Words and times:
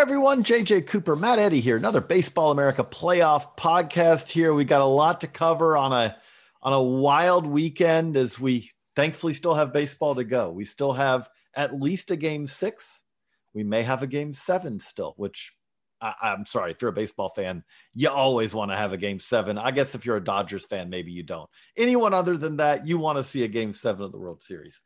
Everyone, 0.00 0.42
JJ 0.42 0.86
Cooper, 0.86 1.14
Matt 1.14 1.38
Eddy 1.38 1.60
here. 1.60 1.76
Another 1.76 2.00
Baseball 2.00 2.52
America 2.52 2.82
playoff 2.82 3.54
podcast 3.58 4.30
here. 4.30 4.54
We 4.54 4.64
got 4.64 4.80
a 4.80 4.86
lot 4.86 5.20
to 5.20 5.26
cover 5.26 5.76
on 5.76 5.92
a 5.92 6.16
on 6.62 6.72
a 6.72 6.82
wild 6.82 7.44
weekend 7.44 8.16
as 8.16 8.40
we 8.40 8.70
thankfully 8.96 9.34
still 9.34 9.52
have 9.52 9.74
baseball 9.74 10.14
to 10.14 10.24
go. 10.24 10.52
We 10.52 10.64
still 10.64 10.94
have 10.94 11.28
at 11.54 11.78
least 11.78 12.10
a 12.10 12.16
game 12.16 12.46
6. 12.46 13.02
We 13.52 13.62
may 13.62 13.82
have 13.82 14.02
a 14.02 14.06
game 14.06 14.32
7 14.32 14.80
still, 14.80 15.12
which 15.18 15.52
I, 16.00 16.14
I'm 16.22 16.46
sorry, 16.46 16.70
if 16.70 16.80
you're 16.80 16.92
a 16.92 16.94
baseball 16.94 17.28
fan, 17.28 17.62
you 17.92 18.08
always 18.08 18.54
want 18.54 18.70
to 18.70 18.78
have 18.78 18.94
a 18.94 18.98
game 18.98 19.20
7. 19.20 19.58
I 19.58 19.70
guess 19.70 19.94
if 19.94 20.06
you're 20.06 20.16
a 20.16 20.24
Dodgers 20.24 20.64
fan, 20.64 20.88
maybe 20.88 21.12
you 21.12 21.24
don't. 21.24 21.50
Anyone 21.76 22.14
other 22.14 22.38
than 22.38 22.56
that, 22.56 22.86
you 22.86 22.96
want 22.96 23.18
to 23.18 23.22
see 23.22 23.44
a 23.44 23.48
game 23.48 23.74
7 23.74 24.02
of 24.02 24.12
the 24.12 24.18
World 24.18 24.42
Series 24.42 24.80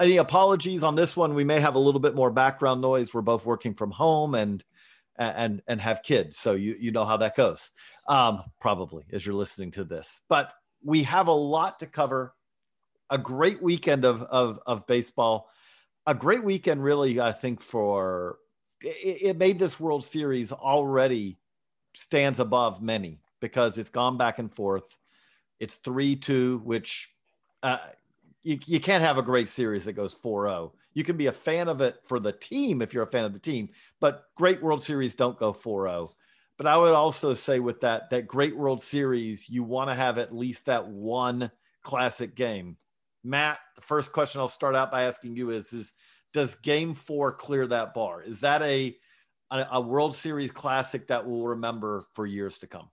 any 0.00 0.16
apologies 0.16 0.82
on 0.82 0.94
this 0.94 1.16
one. 1.16 1.34
We 1.34 1.44
may 1.44 1.60
have 1.60 1.74
a 1.74 1.80
little 1.80 2.00
bit 2.00 2.14
more 2.14 2.30
background 2.30 2.80
noise. 2.80 3.12
We're 3.12 3.20
both 3.20 3.46
working 3.46 3.74
from 3.74 3.90
home 3.90 4.34
and 4.34 4.64
and 5.16 5.60
and 5.68 5.78
have 5.82 6.02
kids 6.02 6.38
so 6.38 6.54
you 6.54 6.74
you 6.80 6.92
know 6.92 7.04
how 7.04 7.18
that 7.18 7.36
goes. 7.36 7.70
Um 8.08 8.42
probably 8.60 9.04
as 9.12 9.24
you're 9.24 9.34
listening 9.34 9.70
to 9.72 9.84
this. 9.84 10.20
But 10.28 10.52
we 10.82 11.02
have 11.02 11.28
a 11.28 11.32
lot 11.32 11.78
to 11.80 11.86
cover. 11.86 12.34
A 13.10 13.18
great 13.18 13.62
weekend 13.62 14.04
of 14.04 14.22
of, 14.22 14.60
of 14.66 14.86
baseball. 14.86 15.50
A 16.06 16.14
great 16.14 16.44
weekend 16.44 16.82
really 16.82 17.20
i 17.20 17.30
think 17.30 17.60
for 17.60 18.38
it, 18.80 19.22
it 19.22 19.36
made 19.38 19.58
this 19.58 19.78
world 19.78 20.04
series 20.04 20.52
already 20.52 21.38
stands 21.94 22.40
above 22.40 22.82
many 22.82 23.20
because 23.40 23.78
it's 23.78 23.90
gone 23.90 24.16
back 24.16 24.38
and 24.38 24.52
forth. 24.52 24.98
It's 25.58 25.78
3-2 25.78 26.62
which 26.62 27.08
uh, 27.62 27.78
you, 28.42 28.58
you 28.66 28.80
can't 28.80 29.04
have 29.04 29.18
a 29.18 29.22
great 29.22 29.48
series 29.48 29.84
that 29.84 29.92
goes 29.94 30.14
4-0 30.14 30.72
you 30.94 31.04
can 31.04 31.16
be 31.16 31.26
a 31.26 31.32
fan 31.32 31.68
of 31.68 31.80
it 31.80 31.96
for 32.04 32.18
the 32.18 32.32
team 32.32 32.82
if 32.82 32.92
you're 32.92 33.04
a 33.04 33.06
fan 33.06 33.24
of 33.24 33.32
the 33.32 33.38
team 33.38 33.68
but 34.00 34.24
great 34.36 34.62
world 34.62 34.82
series 34.82 35.14
don't 35.14 35.38
go 35.38 35.52
4-0 35.52 36.12
but 36.56 36.66
i 36.66 36.76
would 36.76 36.92
also 36.92 37.34
say 37.34 37.60
with 37.60 37.80
that 37.80 38.10
that 38.10 38.26
great 38.26 38.56
world 38.56 38.82
series 38.82 39.48
you 39.48 39.62
want 39.62 39.90
to 39.90 39.94
have 39.94 40.18
at 40.18 40.34
least 40.34 40.66
that 40.66 40.86
one 40.86 41.50
classic 41.82 42.34
game. 42.34 42.76
Matt 43.22 43.58
the 43.76 43.82
first 43.82 44.12
question 44.12 44.40
i'll 44.40 44.48
start 44.48 44.74
out 44.74 44.90
by 44.90 45.02
asking 45.04 45.36
you 45.36 45.50
is 45.50 45.72
is 45.72 45.92
does 46.32 46.54
game 46.56 46.94
four 46.94 47.32
clear 47.32 47.66
that 47.66 47.92
bar? 47.92 48.22
Is 48.22 48.40
that 48.40 48.62
a 48.62 48.96
a, 49.50 49.66
a 49.72 49.80
world 49.80 50.14
series 50.14 50.50
classic 50.50 51.08
that 51.08 51.26
we'll 51.26 51.46
remember 51.46 52.04
for 52.14 52.24
years 52.24 52.58
to 52.58 52.66
come? 52.66 52.88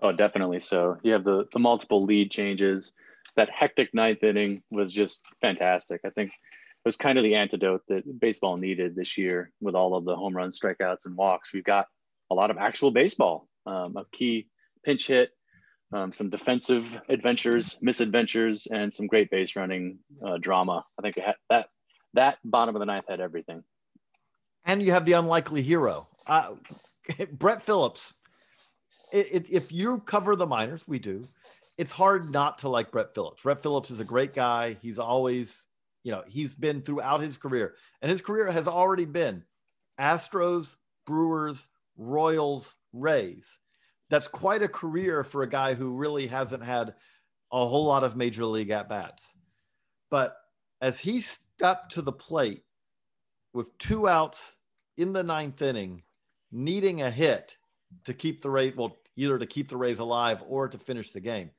Oh, 0.00 0.12
definitely 0.12 0.60
so. 0.60 0.98
You 1.02 1.12
have 1.12 1.24
the 1.24 1.46
the 1.52 1.58
multiple 1.58 2.04
lead 2.04 2.30
changes. 2.30 2.92
That 3.34 3.50
hectic 3.50 3.92
ninth 3.92 4.22
inning 4.22 4.62
was 4.70 4.92
just 4.92 5.22
fantastic. 5.40 6.00
I 6.04 6.10
think 6.10 6.30
it 6.30 6.84
was 6.84 6.96
kind 6.96 7.18
of 7.18 7.24
the 7.24 7.34
antidote 7.34 7.82
that 7.88 8.20
baseball 8.20 8.56
needed 8.56 8.94
this 8.94 9.18
year 9.18 9.50
with 9.60 9.74
all 9.74 9.94
of 9.96 10.04
the 10.04 10.16
home 10.16 10.36
runs, 10.36 10.58
strikeouts, 10.58 11.04
and 11.06 11.16
walks. 11.16 11.52
We've 11.52 11.64
got 11.64 11.86
a 12.30 12.34
lot 12.34 12.50
of 12.50 12.58
actual 12.58 12.90
baseball, 12.90 13.48
um, 13.66 13.96
a 13.96 14.04
key 14.12 14.48
pinch 14.84 15.06
hit, 15.08 15.30
um, 15.92 16.12
some 16.12 16.30
defensive 16.30 17.00
adventures, 17.08 17.78
misadventures, 17.80 18.66
and 18.72 18.92
some 18.92 19.06
great 19.06 19.30
base 19.30 19.56
running 19.56 19.98
uh, 20.24 20.38
drama. 20.38 20.84
I 20.98 21.02
think 21.02 21.18
that 21.50 21.66
that 22.14 22.38
bottom 22.44 22.74
of 22.74 22.80
the 22.80 22.86
ninth 22.86 23.04
had 23.08 23.20
everything. 23.20 23.62
and 24.64 24.82
you 24.82 24.90
have 24.92 25.04
the 25.04 25.12
unlikely 25.12 25.62
hero 25.62 26.08
uh, 26.26 26.50
brett 27.32 27.62
phillips 27.62 28.14
if 29.12 29.70
you 29.72 29.98
cover 30.00 30.34
the 30.34 30.46
minors 30.46 30.88
we 30.88 30.98
do 30.98 31.24
it's 31.78 31.92
hard 31.92 32.32
not 32.32 32.58
to 32.58 32.68
like 32.68 32.90
brett 32.90 33.14
phillips. 33.14 33.42
Brett 33.42 33.62
phillips 33.62 33.90
is 33.90 34.00
a 34.00 34.04
great 34.04 34.34
guy. 34.34 34.76
He's 34.82 34.98
always 34.98 35.66
you 36.02 36.12
know 36.12 36.22
he's 36.26 36.54
been 36.54 36.82
throughout 36.82 37.20
his 37.20 37.36
career 37.36 37.74
and 38.00 38.10
his 38.10 38.20
career 38.20 38.50
has 38.50 38.68
already 38.68 39.04
been 39.04 39.42
astros 39.98 40.76
brewers 41.06 41.68
royals 41.96 42.74
rays. 42.92 43.58
That's 44.08 44.28
quite 44.28 44.62
a 44.62 44.68
career 44.68 45.24
for 45.24 45.42
a 45.42 45.48
guy 45.48 45.74
who 45.74 45.90
really 45.90 46.28
hasn't 46.28 46.62
had 46.62 46.94
a 47.52 47.66
whole 47.66 47.84
lot 47.84 48.04
of 48.04 48.16
major 48.16 48.44
league 48.44 48.70
at 48.70 48.88
bats 48.88 49.34
but 50.10 50.36
as 50.80 51.00
he 51.00 51.20
stepped 51.20 51.92
to 51.92 52.02
the 52.02 52.12
plate 52.12 52.62
with 53.52 53.76
two 53.78 54.08
outs 54.08 54.56
in 54.96 55.12
the 55.12 55.22
ninth 55.22 55.60
inning, 55.62 56.02
needing 56.52 57.02
a 57.02 57.10
hit 57.10 57.56
to 58.04 58.14
keep 58.14 58.42
the 58.42 58.50
Rays, 58.50 58.76
well, 58.76 58.98
either 59.16 59.38
to 59.38 59.46
keep 59.46 59.68
the 59.68 59.76
Rays 59.76 59.98
alive 59.98 60.42
or 60.46 60.68
to 60.68 60.78
finish 60.78 61.10
the 61.10 61.20
game. 61.20 61.50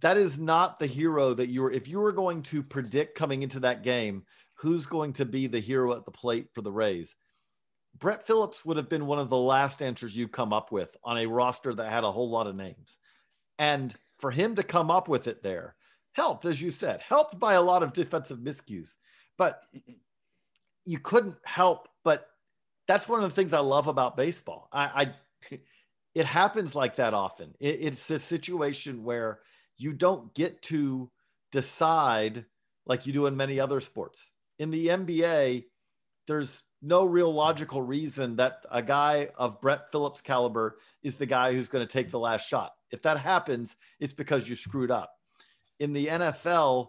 That 0.00 0.16
is 0.16 0.38
not 0.38 0.78
the 0.78 0.86
hero 0.86 1.34
that 1.34 1.48
you 1.48 1.62
were, 1.62 1.70
if 1.70 1.88
you 1.88 2.00
were 2.00 2.12
going 2.12 2.42
to 2.44 2.62
predict 2.62 3.16
coming 3.18 3.42
into 3.42 3.60
that 3.60 3.82
game, 3.82 4.24
who's 4.54 4.86
going 4.86 5.12
to 5.14 5.24
be 5.24 5.46
the 5.46 5.60
hero 5.60 5.92
at 5.94 6.04
the 6.04 6.10
plate 6.10 6.48
for 6.54 6.62
the 6.62 6.72
Rays. 6.72 7.14
Brett 7.98 8.26
Phillips 8.26 8.64
would 8.64 8.76
have 8.76 8.88
been 8.88 9.06
one 9.06 9.18
of 9.18 9.30
the 9.30 9.38
last 9.38 9.82
answers 9.82 10.16
you 10.16 10.28
come 10.28 10.52
up 10.52 10.70
with 10.70 10.96
on 11.02 11.18
a 11.18 11.26
roster 11.26 11.74
that 11.74 11.90
had 11.90 12.04
a 12.04 12.12
whole 12.12 12.30
lot 12.30 12.46
of 12.46 12.56
names. 12.56 12.98
And 13.58 13.94
for 14.18 14.30
him 14.30 14.54
to 14.56 14.62
come 14.62 14.90
up 14.90 15.08
with 15.08 15.26
it 15.26 15.42
there 15.42 15.74
helped, 16.12 16.44
as 16.44 16.60
you 16.60 16.70
said, 16.70 17.00
helped 17.00 17.38
by 17.38 17.54
a 17.54 17.62
lot 17.62 17.82
of 17.82 17.92
defensive 17.92 18.38
miscues. 18.38 18.96
But 19.36 19.62
you 20.84 20.98
couldn't 20.98 21.36
help 21.44 21.88
but 22.04 22.28
that's 22.86 23.08
one 23.08 23.22
of 23.22 23.30
the 23.30 23.34
things 23.34 23.52
I 23.52 23.60
love 23.60 23.86
about 23.86 24.16
baseball. 24.16 24.68
I, 24.72 25.14
I 25.50 25.58
it 26.14 26.26
happens 26.26 26.74
like 26.74 26.96
that 26.96 27.14
often. 27.14 27.54
It, 27.60 27.78
it's 27.80 28.10
a 28.10 28.18
situation 28.18 29.04
where 29.04 29.40
you 29.80 29.92
don't 29.92 30.32
get 30.34 30.60
to 30.62 31.10
decide 31.52 32.44
like 32.86 33.06
you 33.06 33.12
do 33.12 33.26
in 33.26 33.36
many 33.36 33.58
other 33.58 33.80
sports. 33.80 34.30
In 34.58 34.70
the 34.70 34.88
NBA, 34.88 35.64
there's 36.26 36.62
no 36.82 37.04
real 37.04 37.32
logical 37.32 37.82
reason 37.82 38.36
that 38.36 38.64
a 38.70 38.82
guy 38.82 39.28
of 39.36 39.60
Brett 39.60 39.90
Phillips 39.90 40.20
caliber 40.20 40.78
is 41.02 41.16
the 41.16 41.26
guy 41.26 41.52
who's 41.52 41.68
going 41.68 41.86
to 41.86 41.92
take 41.92 42.10
the 42.10 42.18
last 42.18 42.46
shot. 42.46 42.74
If 42.90 43.02
that 43.02 43.18
happens, 43.18 43.76
it's 44.00 44.12
because 44.12 44.48
you 44.48 44.54
screwed 44.54 44.90
up. 44.90 45.14
In 45.78 45.92
the 45.92 46.06
NFL, 46.06 46.88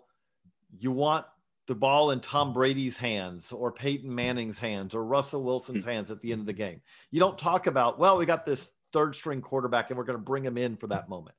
you 0.78 0.92
want 0.92 1.26
the 1.68 1.76
ball 1.76 2.12
in 2.12 2.20
Tom 2.20 2.52
Brady's 2.54 2.98
hands 2.98 3.52
or 3.52 3.72
Peyton 3.72 4.14
Manning's 4.14 4.58
hands 4.58 4.94
or 4.94 5.06
Russell 5.06 5.44
Wilson's 5.44 5.86
hmm. 5.86 5.92
hands 5.92 6.12
at 6.12 6.22
the 6.22 6.32
end 6.32 6.42
of 6.42 6.48
the 6.48 6.54
game. 6.54 6.82
You 7.12 7.20
don't 7.20 7.38
talk 7.38 7.68
about, 7.68 8.00
well, 8.00 8.18
we 8.18 8.26
got 8.26 8.46
this 8.46 8.72
third 8.92 9.16
string 9.16 9.42
quarterback 9.42 9.90
and 9.90 9.98
we're 9.98 10.04
going 10.04 10.20
to 10.20 10.24
bring 10.24 10.44
him 10.44 10.58
in 10.58 10.76
for 10.76 10.88
that 10.88 11.08
moment. 11.08 11.36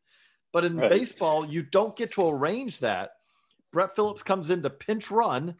But 0.52 0.64
in 0.64 0.76
Right. 0.76 0.90
baseball, 0.90 1.46
you 1.46 1.62
don't 1.62 1.96
get 1.96 2.12
to 2.12 2.28
arrange 2.28 2.78
that. 2.80 3.12
Brett 3.72 3.94
Phillips 3.96 4.22
comes 4.22 4.50
in 4.50 4.62
to 4.62 4.70
pinch 4.70 5.10
run 5.10 5.56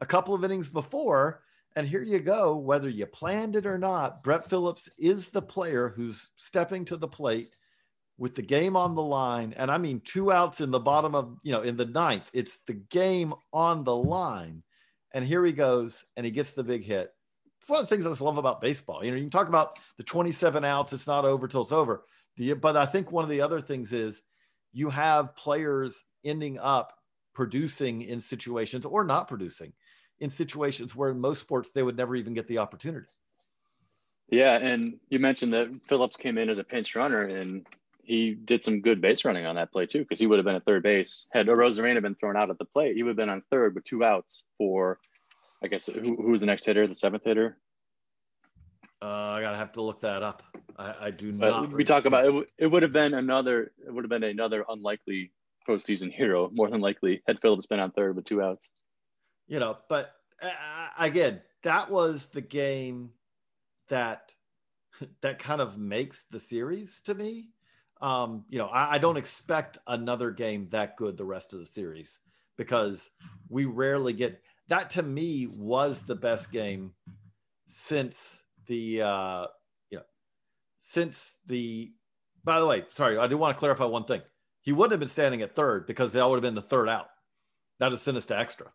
a 0.00 0.06
couple 0.06 0.34
of 0.34 0.44
innings 0.44 0.68
before, 0.68 1.42
and 1.74 1.86
here 1.88 2.02
you 2.02 2.20
go. 2.20 2.56
Whether 2.56 2.88
you 2.88 3.06
planned 3.06 3.56
it 3.56 3.66
or 3.66 3.76
not, 3.78 4.22
Brett 4.22 4.48
Phillips 4.48 4.88
is 4.98 5.28
the 5.28 5.42
player 5.42 5.88
who's 5.88 6.30
stepping 6.36 6.84
to 6.86 6.96
the 6.96 7.08
plate 7.08 7.54
with 8.18 8.34
the 8.34 8.42
game 8.42 8.76
on 8.76 8.94
the 8.94 9.02
line. 9.02 9.52
And 9.56 9.70
I 9.70 9.78
mean, 9.78 10.00
two 10.00 10.32
outs 10.32 10.60
in 10.60 10.70
the 10.70 10.78
bottom 10.80 11.14
of, 11.14 11.36
you 11.42 11.52
know, 11.52 11.62
in 11.62 11.76
the 11.76 11.84
ninth, 11.84 12.30
it's 12.32 12.58
the 12.66 12.74
game 12.74 13.34
on 13.52 13.84
the 13.84 13.96
line. 13.96 14.62
And 15.12 15.26
here 15.26 15.44
he 15.44 15.52
goes, 15.52 16.04
and 16.16 16.24
he 16.24 16.32
gets 16.32 16.52
the 16.52 16.64
big 16.64 16.84
hit. 16.84 17.12
one 17.66 17.80
of 17.80 17.88
the 17.88 17.94
things 17.94 18.06
I 18.06 18.10
just 18.10 18.20
love 18.20 18.38
about 18.38 18.60
baseball. 18.60 19.04
You 19.04 19.10
know, 19.10 19.16
you 19.16 19.24
can 19.24 19.30
talk 19.30 19.48
about 19.48 19.80
the 19.96 20.04
27 20.04 20.64
outs, 20.64 20.92
it's 20.92 21.06
not 21.08 21.24
over 21.24 21.48
till 21.48 21.62
it's 21.62 21.72
over. 21.72 22.04
The, 22.36 22.52
but 22.52 22.76
I 22.76 22.86
think 22.86 23.10
one 23.10 23.24
of 23.24 23.30
the 23.30 23.40
other 23.40 23.60
things 23.60 23.92
is 23.92 24.22
you 24.76 24.90
have 24.90 25.34
players 25.36 26.04
ending 26.22 26.58
up 26.58 26.92
producing 27.34 28.02
in 28.02 28.20
situations 28.20 28.84
or 28.84 29.04
not 29.04 29.26
producing 29.26 29.72
in 30.20 30.28
situations 30.28 30.94
where 30.94 31.10
in 31.10 31.18
most 31.18 31.40
sports 31.40 31.70
they 31.70 31.82
would 31.82 31.96
never 31.96 32.14
even 32.14 32.34
get 32.34 32.46
the 32.46 32.58
opportunity. 32.58 33.06
Yeah, 34.28 34.56
and 34.56 34.98
you 35.08 35.18
mentioned 35.18 35.54
that 35.54 35.70
Phillips 35.88 36.16
came 36.16 36.36
in 36.36 36.50
as 36.50 36.58
a 36.58 36.64
pinch 36.64 36.94
runner, 36.94 37.22
and 37.22 37.66
he 38.02 38.34
did 38.34 38.62
some 38.62 38.82
good 38.82 39.00
base 39.00 39.24
running 39.24 39.46
on 39.46 39.54
that 39.54 39.72
play 39.72 39.86
too, 39.86 40.00
because 40.00 40.18
he 40.18 40.26
would 40.26 40.38
have 40.38 40.44
been 40.44 40.56
at 40.56 40.64
third 40.66 40.82
base 40.82 41.24
had 41.32 41.46
Arozarena 41.46 42.02
been 42.02 42.14
thrown 42.14 42.36
out 42.36 42.50
at 42.50 42.58
the 42.58 42.64
plate. 42.66 42.96
He 42.96 43.02
would 43.02 43.10
have 43.10 43.16
been 43.16 43.30
on 43.30 43.42
third 43.50 43.74
with 43.74 43.84
two 43.84 44.04
outs 44.04 44.44
for, 44.58 44.98
I 45.62 45.68
guess, 45.68 45.86
who, 45.86 46.16
who 46.16 46.30
was 46.30 46.40
the 46.40 46.46
next 46.46 46.66
hitter? 46.66 46.86
The 46.86 46.94
seventh 46.94 47.24
hitter. 47.24 47.56
Uh, 49.00 49.06
I 49.06 49.40
gotta 49.40 49.56
have 49.56 49.72
to 49.72 49.82
look 49.82 50.00
that 50.00 50.22
up. 50.22 50.42
I, 50.76 51.06
I 51.06 51.10
do 51.10 51.32
But 51.38 51.40
not. 51.50 51.72
we 51.72 51.84
talk 51.84 52.04
about 52.04 52.24
it. 52.26 52.50
It 52.58 52.66
would 52.66 52.82
have 52.82 52.92
been 52.92 53.14
another. 53.14 53.72
It 53.86 53.92
would 53.92 54.04
have 54.04 54.10
been 54.10 54.24
another 54.24 54.64
unlikely 54.68 55.32
postseason 55.68 56.12
hero, 56.12 56.50
more 56.52 56.70
than 56.70 56.80
likely, 56.80 57.22
had 57.26 57.40
Phillips 57.40 57.66
been 57.66 57.80
on 57.80 57.90
third 57.92 58.16
with 58.16 58.24
two 58.24 58.42
outs. 58.42 58.70
you 59.46 59.58
know, 59.60 59.78
but 59.88 60.12
uh, 60.42 60.88
again, 60.98 61.40
that 61.62 61.90
was 61.90 62.28
the 62.28 62.40
game 62.40 63.12
that 63.88 64.32
that 65.22 65.38
kind 65.38 65.60
of 65.60 65.78
makes 65.78 66.24
the 66.24 66.40
series 66.40 67.00
to 67.02 67.14
me. 67.14 67.50
Um, 68.00 68.44
you 68.50 68.58
know, 68.58 68.66
I, 68.66 68.94
I 68.94 68.98
don't 68.98 69.16
expect 69.16 69.78
another 69.86 70.30
game 70.30 70.68
that 70.70 70.96
good 70.96 71.16
the 71.16 71.24
rest 71.24 71.52
of 71.52 71.58
the 71.60 71.66
series 71.66 72.20
because 72.56 73.10
we 73.48 73.64
rarely 73.64 74.12
get 74.12 74.42
that. 74.68 74.90
To 74.90 75.02
me, 75.02 75.46
was 75.46 76.02
the 76.02 76.16
best 76.16 76.52
game 76.52 76.92
since 77.66 78.42
the 78.66 79.02
uh, 79.02 79.46
since 80.78 81.34
the. 81.46 81.92
By 82.44 82.60
the 82.60 82.66
way, 82.66 82.84
sorry, 82.90 83.18
I 83.18 83.26
do 83.26 83.36
want 83.36 83.56
to 83.56 83.58
clarify 83.58 83.84
one 83.86 84.04
thing. 84.04 84.22
He 84.60 84.72
wouldn't 84.72 84.92
have 84.92 85.00
been 85.00 85.08
standing 85.08 85.42
at 85.42 85.54
third 85.56 85.86
because 85.86 86.12
that 86.12 86.28
would 86.28 86.36
have 86.36 86.42
been 86.42 86.54
the 86.54 86.62
third 86.62 86.88
out. 86.88 87.08
That 87.80 87.92
is 87.92 88.02
sent 88.02 88.16
us 88.16 88.26
to 88.26 88.38
extra 88.38 88.72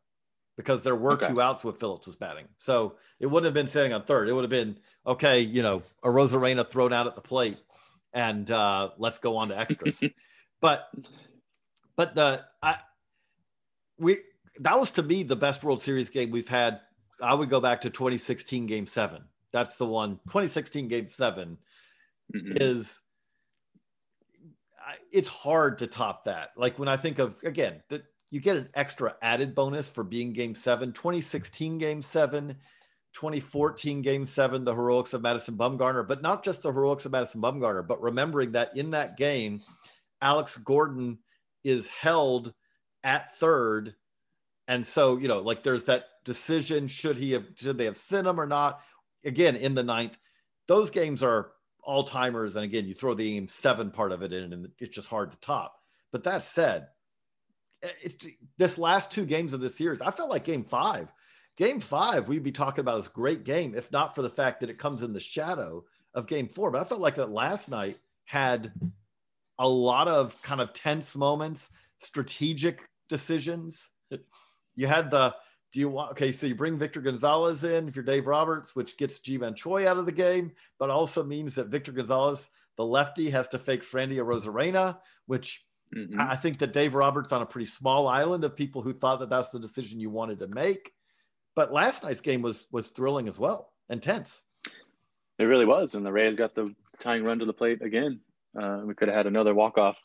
because 0.58 0.84
there 0.84 0.96
were 0.96 1.14
Okay. 1.14 1.30
two 1.30 1.42
outs 1.42 1.64
with 1.64 1.80
Phillips 1.80 2.06
was 2.06 2.16
batting. 2.16 2.48
So 2.58 2.98
it 3.20 3.28
wouldn't 3.28 3.46
have 3.46 3.54
been 3.54 3.68
standing 3.68 3.94
on 3.94 4.04
third. 4.04 4.30
It 4.30 4.34
would 4.34 4.44
have 4.44 4.50
been 4.50 4.78
okay, 5.08 5.40
you 5.42 5.62
know, 5.62 5.82
Arozarena 6.04 6.68
thrown 6.68 6.92
out 6.94 7.08
at 7.08 7.16
the 7.16 7.22
plate 7.22 7.58
and 8.14 8.50
uh, 8.52 8.90
let's 8.98 9.18
go 9.18 9.38
on 9.38 9.48
to 9.50 9.58
extras. 9.58 10.04
but 10.62 10.90
but 11.96 12.14
the 12.16 12.46
I 12.62 12.78
we 13.98 14.20
that 14.60 14.78
was 14.80 14.92
to 14.92 15.04
me 15.04 15.24
the 15.24 15.36
best 15.36 15.64
World 15.64 15.82
Series 15.82 16.10
game 16.10 16.32
we've 16.32 16.48
had. 16.48 16.82
I 17.22 17.34
would 17.34 17.50
go 17.50 17.62
back 17.62 17.82
to 17.82 17.90
2016 17.90 18.66
game 18.66 18.88
seven. 18.88 19.24
That's 19.54 19.76
the 19.76 19.86
one. 19.86 20.16
2016 20.28 20.88
game 20.88 21.10
seven 21.10 21.58
Mhm. 22.34 22.62
is 22.62 23.02
it's 25.12 25.28
hard 25.28 25.78
to 25.80 25.88
top 25.88 26.26
that. 26.26 26.52
Like 26.58 26.80
when 26.80 26.88
I 26.88 26.98
think 26.98 27.20
of 27.20 27.38
again 27.44 27.82
that 27.90 28.04
you 28.30 28.40
get 28.40 28.56
an 28.56 28.70
extra 28.74 29.16
added 29.22 29.54
bonus 29.54 29.90
for 29.90 30.04
being 30.04 30.34
game 30.34 30.56
seven, 30.56 30.94
2016 30.94 31.78
game 31.78 32.02
seven, 32.02 32.56
2014 33.14 34.02
game 34.02 34.26
seven, 34.26 34.64
the 34.64 34.74
heroics 34.74 35.14
of 35.14 35.22
Madison 35.22 35.58
Bumgarner, 35.58 36.08
but 36.08 36.22
not 36.22 36.44
just 36.44 36.62
the 36.64 36.72
heroics 36.72 37.06
of 37.06 37.12
Madison 37.12 37.42
Bumgarner, 37.42 37.86
but 37.86 38.02
remembering 38.02 38.52
that 38.54 38.76
in 38.76 38.92
that 38.92 39.18
game, 39.18 39.60
Alex 40.22 40.58
Gordon 40.58 41.20
is 41.64 41.88
held 41.88 42.54
at 43.04 43.36
third. 43.38 43.96
And 44.68 44.86
so, 44.86 45.18
you 45.18 45.28
know, 45.28 45.40
like 45.42 45.64
there's 45.64 45.86
that 45.86 46.06
decision 46.24 46.88
should 46.88 47.18
he 47.18 47.32
have, 47.34 47.46
should 47.56 47.78
they 47.78 47.86
have 47.86 47.98
sent 47.98 48.28
him 48.28 48.40
or 48.40 48.46
not? 48.46 48.82
Again, 49.26 49.56
in 49.56 49.76
the 49.76 49.84
ninth, 49.84 50.18
those 50.68 50.90
games 50.90 51.22
are 51.24 51.52
all 51.84 52.04
timers. 52.04 52.56
And 52.56 52.66
again, 52.66 52.86
you 52.86 52.94
throw 52.94 53.14
the 53.14 53.32
game 53.32 53.48
seven 53.48 53.92
part 53.92 54.12
of 54.12 54.22
it 54.22 54.34
in, 54.34 54.54
and 54.54 54.70
it's 54.80 54.96
just 54.96 55.08
hard 55.08 55.32
to 55.32 55.40
top. 55.40 55.76
But 56.12 56.24
that 56.24 56.44
said, 56.44 56.88
eh, 57.84 57.90
it's 58.02 58.26
this 58.58 58.78
last 58.78 59.12
two 59.12 59.26
games 59.26 59.54
of 59.54 59.62
the 59.62 59.70
series. 59.70 60.02
I 60.02 60.12
felt 60.12 60.30
like 60.30 60.44
game 60.44 60.64
five, 60.64 61.12
game 61.58 61.80
five, 61.80 62.28
we'd 62.28 62.44
be 62.44 62.52
talking 62.52 62.82
about 62.82 62.98
as 62.98 63.08
great 63.08 63.44
game, 63.44 63.74
if 63.76 63.92
not 63.92 64.16
for 64.16 64.22
the 64.22 64.30
fact 64.30 64.60
that 64.60 64.70
it 64.70 64.78
comes 64.78 65.04
in 65.04 65.14
the 65.14 65.20
shadow 65.20 65.84
of 66.14 66.28
game 66.28 66.48
four. 66.48 66.72
But 66.72 66.82
I 66.82 66.86
felt 66.86 67.02
like 67.02 67.16
that 67.16 67.32
last 67.32 67.70
night 67.70 67.98
had 68.26 68.72
a 69.60 69.68
lot 69.68 70.08
of 70.08 70.42
kind 70.42 70.62
of 70.62 70.74
tense 70.74 71.16
moments, 71.16 71.70
strategic 72.00 72.82
decisions. 73.10 73.92
You 74.76 74.88
had 74.88 75.12
the 75.12 75.36
do 75.72 75.80
you 75.80 75.90
want 75.90 76.12
okay, 76.12 76.32
so 76.32 76.48
you 76.48 76.56
bring 76.56 76.78
Victor 76.78 77.02
Gonzalez 77.02 77.64
in 77.64 77.88
if 77.88 77.96
you're 77.96 78.06
Dave 78.06 78.28
Roberts, 78.28 78.76
which 78.76 78.98
gets 78.98 79.20
Ji-Man 79.20 79.56
Choi 79.56 79.88
out 79.88 79.98
of 79.98 80.06
the 80.06 80.12
game, 80.12 80.52
but 80.80 80.90
also 80.90 81.24
means 81.24 81.56
that 81.56 81.68
Victor 81.68 81.92
Gonzalez, 81.92 82.50
the 82.78 82.86
lefty, 82.86 83.30
has 83.30 83.48
to 83.50 83.60
fake 83.60 83.92
Randy 83.94 84.18
Arozarena, 84.18 85.00
which 85.28 85.66
Mhm. 85.96 86.20
I 86.20 86.32
I 86.32 86.36
think 86.38 86.58
that 86.60 86.72
Dave 86.72 86.96
Roberts 86.96 87.34
on 87.34 87.42
a 87.42 87.46
pretty 87.46 87.66
small 87.66 88.08
island 88.08 88.46
of 88.46 88.56
people 88.56 88.82
who 88.82 88.94
thought 88.94 89.20
that 89.20 89.30
that's 89.30 89.50
the 89.50 89.60
decision 89.60 90.00
you 90.00 90.10
wanted 90.10 90.40
to 90.40 90.48
make. 90.48 90.94
But 91.54 91.74
last 91.74 92.04
night's 92.04 92.22
game 92.22 92.42
was 92.42 92.68
was 92.72 92.92
thrilling 92.92 93.28
as 93.28 93.40
well 93.40 93.74
and 93.90 94.02
tense. 94.02 94.44
It 95.38 95.44
really 95.44 95.66
was, 95.66 95.96
and 95.96 96.06
the 96.06 96.12
Rays 96.12 96.36
got 96.36 96.56
the 96.56 96.74
tying 97.00 97.24
run 97.26 97.40
to 97.40 97.46
the 97.46 97.54
plate 97.54 97.82
again. 97.82 98.22
Uh, 98.58 98.84
we 98.86 98.94
could 98.94 99.08
have 99.10 99.18
had 99.18 99.28
another 99.28 99.54
walk 99.54 99.78
off, 99.78 99.98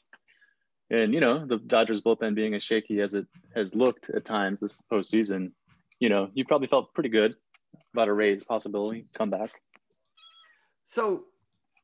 and 0.91 1.12
you 1.12 1.21
know 1.21 1.44
the 1.44 1.59
Dodgers 1.59 2.00
bullpen 2.00 2.35
being 2.35 2.55
as 2.55 2.62
shaky 2.62 3.00
as 3.00 3.15
it 3.15 3.27
has 3.55 3.75
looked 3.75 4.11
at 4.11 4.25
times 4.25 4.61
this 4.61 4.81
postseason, 4.93 5.53
you 6.00 6.09
know 6.09 6.31
you 6.35 6.44
probably 6.44 6.69
felt 6.69 6.94
pretty 6.94 7.09
good 7.09 7.35
about 7.93 8.09
a 8.09 8.12
Rays 8.12 8.44
possibility 8.44 9.06
comeback. 9.15 9.50
So, 10.85 11.25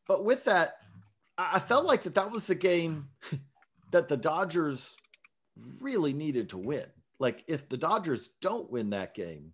but 0.06 0.24
with 0.24 0.44
that, 0.44 0.76
I 1.38 1.52
I 1.54 1.58
felt 1.58 1.84
like 1.84 2.02
that 2.02 2.14
that 2.14 2.30
was 2.30 2.46
the 2.46 2.54
game 2.54 3.08
that 3.90 4.08
the 4.08 4.16
Dodgers 4.16 4.96
really 5.80 6.12
needed 6.12 6.48
to 6.50 6.58
win. 6.58 6.86
Like 7.18 7.44
if 7.46 7.68
the 7.68 7.76
Dodgers 7.76 8.30
don't 8.40 8.70
win 8.70 8.90
that 8.90 9.14
game, 9.14 9.52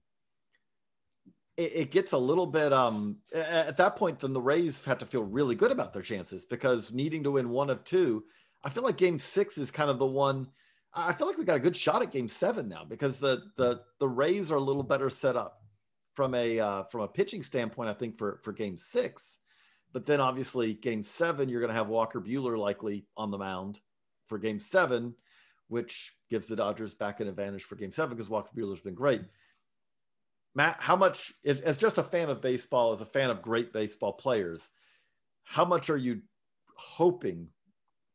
it, 1.56 1.72
it 1.74 1.90
gets 1.90 2.12
a 2.12 2.18
little 2.18 2.46
bit 2.46 2.72
um 2.72 3.18
at 3.34 3.76
that 3.76 3.96
point 3.96 4.20
then 4.20 4.32
the 4.32 4.40
Rays 4.40 4.84
had 4.84 5.00
to 5.00 5.06
feel 5.06 5.22
really 5.22 5.54
good 5.54 5.70
about 5.70 5.92
their 5.92 6.02
chances 6.02 6.44
because 6.44 6.92
needing 6.92 7.22
to 7.24 7.32
win 7.32 7.50
one 7.50 7.68
of 7.68 7.84
two, 7.84 8.24
I 8.64 8.70
feel 8.70 8.82
like 8.82 8.96
game 8.96 9.18
6 9.18 9.58
is 9.58 9.70
kind 9.70 9.90
of 9.90 9.98
the 9.98 10.06
one 10.06 10.48
I 10.94 11.12
feel 11.12 11.26
like 11.26 11.38
we 11.38 11.44
got 11.44 11.56
a 11.56 11.60
good 11.60 11.76
shot 11.76 12.02
at 12.02 12.10
game 12.10 12.28
7 12.28 12.68
now 12.68 12.84
because 12.84 13.18
the 13.18 13.44
the 13.56 13.82
the 14.00 14.08
Rays 14.08 14.50
are 14.50 14.56
a 14.56 14.60
little 14.60 14.82
better 14.82 15.10
set 15.10 15.36
up 15.36 15.62
from 16.14 16.34
a 16.34 16.58
uh, 16.58 16.82
from 16.84 17.02
a 17.02 17.08
pitching 17.08 17.42
standpoint 17.42 17.90
I 17.90 17.94
think 17.94 18.16
for 18.16 18.40
for 18.42 18.52
game 18.52 18.78
6. 18.78 19.38
But 19.92 20.06
then 20.06 20.20
obviously 20.20 20.74
game 20.74 21.02
7 21.02 21.48
you're 21.48 21.60
going 21.60 21.72
to 21.72 21.76
have 21.76 21.88
Walker 21.88 22.20
Buehler 22.20 22.58
likely 22.58 23.06
on 23.16 23.30
the 23.30 23.38
mound 23.38 23.80
for 24.26 24.38
game 24.38 24.60
7 24.60 25.14
which 25.68 26.14
gives 26.30 26.48
the 26.48 26.56
Dodgers 26.56 26.94
back 26.94 27.20
an 27.20 27.28
advantage 27.28 27.64
for 27.64 27.76
game 27.76 27.92
7 27.92 28.14
because 28.14 28.30
Walker 28.30 28.50
Buehler's 28.56 28.80
been 28.80 28.94
great. 28.94 29.22
Matt, 30.54 30.76
how 30.80 30.96
much, 30.96 31.34
if, 31.44 31.62
as 31.62 31.78
just 31.78 31.98
a 31.98 32.02
fan 32.02 32.30
of 32.30 32.40
baseball, 32.40 32.92
as 32.92 33.02
a 33.02 33.06
fan 33.06 33.30
of 33.30 33.42
great 33.42 33.72
baseball 33.72 34.14
players, 34.14 34.70
how 35.44 35.64
much 35.64 35.90
are 35.90 35.96
you 35.96 36.22
hoping 36.74 37.48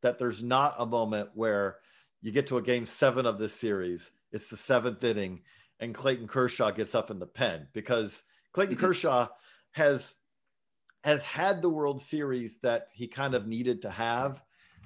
that 0.03 0.19
there's 0.19 0.43
not 0.43 0.75
a 0.77 0.86
moment 0.86 1.31
where 1.33 1.79
you 2.22 2.31
get 2.31 2.48
to 2.48 2.57
a 2.57 2.62
game 2.62 2.86
seven 2.86 3.25
of 3.25 3.39
this 3.39 3.53
series, 3.53 4.12
it's 4.31 4.50
the 4.50 4.57
seventh 4.57 5.03
inning, 5.03 5.41
and 5.79 5.93
Clayton 5.95 6.27
Kershaw 6.27 6.72
gets 6.72 6.95
up 6.95 7.12
in 7.12 7.19
the 7.19 7.27
pen? 7.27 7.67
Because 7.74 8.24
Clayton 8.53 8.75
Mhm. 8.75 8.79
Kershaw 8.79 9.27
has 9.72 10.15
has 11.03 11.22
had 11.24 11.62
the 11.62 11.69
World 11.69 12.00
Series 12.00 12.60
that 12.62 12.89
he 12.93 13.10
kind 13.10 13.36
of 13.36 13.45
needed 13.45 13.81
to 13.81 13.89
have 13.89 14.41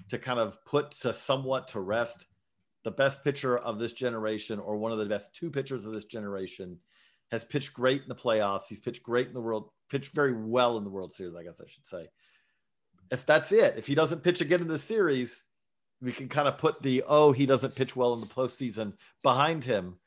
to 0.09 0.17
kind 0.17 0.39
of 0.39 0.63
put 0.65 0.91
to 0.91 1.13
somewhat 1.13 1.67
to 1.67 1.79
rest 1.79 2.25
the 2.83 2.89
best 2.89 3.23
pitcher 3.23 3.57
of 3.59 3.77
this 3.77 3.93
generation 3.93 4.57
or 4.59 4.77
one 4.77 4.91
of 4.91 4.97
the 4.97 5.05
best 5.05 5.35
two 5.35 5.51
pitchers 5.51 5.85
of 5.85 5.93
this 5.93 6.05
generation 6.05 6.79
has 7.29 7.45
pitched 7.45 7.73
great 7.73 8.01
in 8.01 8.07
the 8.07 8.15
playoffs. 8.15 8.67
He's 8.67 8.79
pitched 8.79 9.03
great 9.03 9.27
in 9.27 9.33
the 9.33 9.41
world, 9.41 9.69
pitched 9.89 10.13
very 10.13 10.33
well 10.33 10.77
in 10.77 10.83
the 10.83 10.89
World 10.89 11.13
Series, 11.13 11.35
I 11.35 11.43
guess 11.43 11.61
I 11.61 11.67
should 11.67 11.85
say. 11.85 12.07
If 13.11 13.25
that's 13.25 13.51
it, 13.51 13.75
if 13.77 13.87
he 13.87 13.95
doesn't 13.95 14.23
pitch 14.23 14.41
again 14.41 14.61
in 14.61 14.67
the 14.67 14.79
series, 14.79 15.43
we 16.01 16.11
can 16.11 16.27
kind 16.27 16.47
of 16.47 16.57
put 16.57 16.81
the 16.81 17.03
oh, 17.07 17.31
he 17.31 17.45
doesn't 17.45 17.75
pitch 17.75 17.95
well 17.95 18.13
in 18.13 18.19
the 18.19 18.27
postseason 18.27 18.93
behind 19.23 19.63
him, 19.63 19.97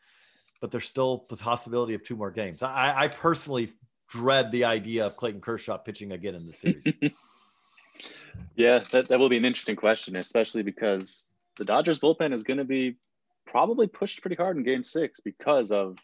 but 0.61 0.71
there's 0.71 0.87
still 0.87 1.27
the 1.29 1.37
possibility 1.37 1.95
of 1.95 2.03
two 2.05 2.17
more 2.17 2.31
games. 2.31 2.63
I, 2.63 2.95
I 2.97 3.09
personally 3.09 3.71
dread 4.09 4.51
the 4.53 4.65
idea 4.65 5.07
of 5.07 5.17
Clayton 5.17 5.41
Kershaw 5.41 5.79
pitching 5.79 6.13
again 6.13 6.35
in 6.35 6.47
the 6.47 6.53
series. 6.53 6.87
Yeah, 8.57 8.81
that, 8.93 9.09
that 9.09 9.19
will 9.19 9.29
be 9.29 9.37
an 9.37 9.45
interesting 9.45 9.77
question, 9.77 10.17
especially 10.17 10.63
because 10.63 11.25
the 11.57 11.65
Dodgers 11.65 11.99
bullpen 11.99 12.33
is 12.33 12.43
going 12.43 12.59
to 12.59 12.65
be 12.65 12.97
probably 13.47 13.87
pushed 13.87 14.21
pretty 14.21 14.37
hard 14.37 14.57
in 14.57 14.63
game 14.63 14.83
six 14.83 15.21
because 15.21 15.73
of, 15.73 15.99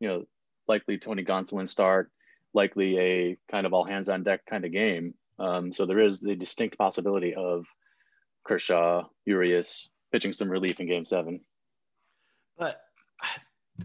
you 0.00 0.08
know, 0.08 0.24
likely 0.68 0.98
Tony 0.98 1.24
Gonsolin 1.24 1.68
start, 1.68 2.10
likely 2.54 2.98
a 2.98 3.38
kind 3.50 3.66
of 3.66 3.72
all 3.72 3.84
hands 3.84 4.08
on 4.08 4.22
deck 4.22 4.46
kind 4.46 4.64
of 4.64 4.72
game. 4.72 5.14
Um, 5.38 5.72
so 5.72 5.86
there 5.86 6.00
is 6.00 6.20
the 6.20 6.34
distinct 6.34 6.78
possibility 6.78 7.34
of 7.34 7.66
Kershaw, 8.46 9.04
Urias 9.24 9.88
pitching 10.12 10.32
some 10.32 10.48
relief 10.48 10.80
in 10.80 10.86
game 10.86 11.04
seven. 11.04 11.40
But 12.56 12.80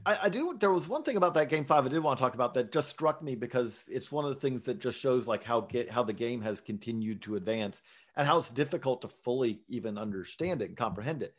I, 0.06 0.18
I, 0.24 0.30
do. 0.30 0.56
There 0.58 0.72
was 0.72 0.88
one 0.88 1.04
thing 1.04 1.18
about 1.18 1.34
that 1.34 1.50
game 1.50 1.66
five 1.66 1.86
I 1.86 1.90
did 1.90 2.00
want 2.00 2.18
to 2.18 2.24
talk 2.24 2.34
about 2.34 2.54
that 2.54 2.72
just 2.72 2.90
struck 2.90 3.22
me 3.22 3.36
because 3.36 3.86
it's 3.90 4.12
one 4.12 4.24
of 4.24 4.34
the 4.34 4.40
things 4.40 4.64
that 4.64 4.80
just 4.80 5.00
shows 5.00 5.28
like 5.28 5.44
how 5.44 5.62
get 5.62 5.90
how 5.90 6.04
the 6.04 6.14
game 6.14 6.42
has 6.42 6.62
continued 6.62 7.22
to 7.24 7.36
advance 7.36 7.82
and 8.16 8.26
how 8.26 8.38
it's 8.38 8.50
difficult 8.50 9.02
to 9.02 9.08
fully 9.08 9.62
even 9.68 9.98
understand 9.98 10.62
it 10.62 10.70
and 10.70 10.78
comprehend 10.78 11.24
it. 11.24 11.36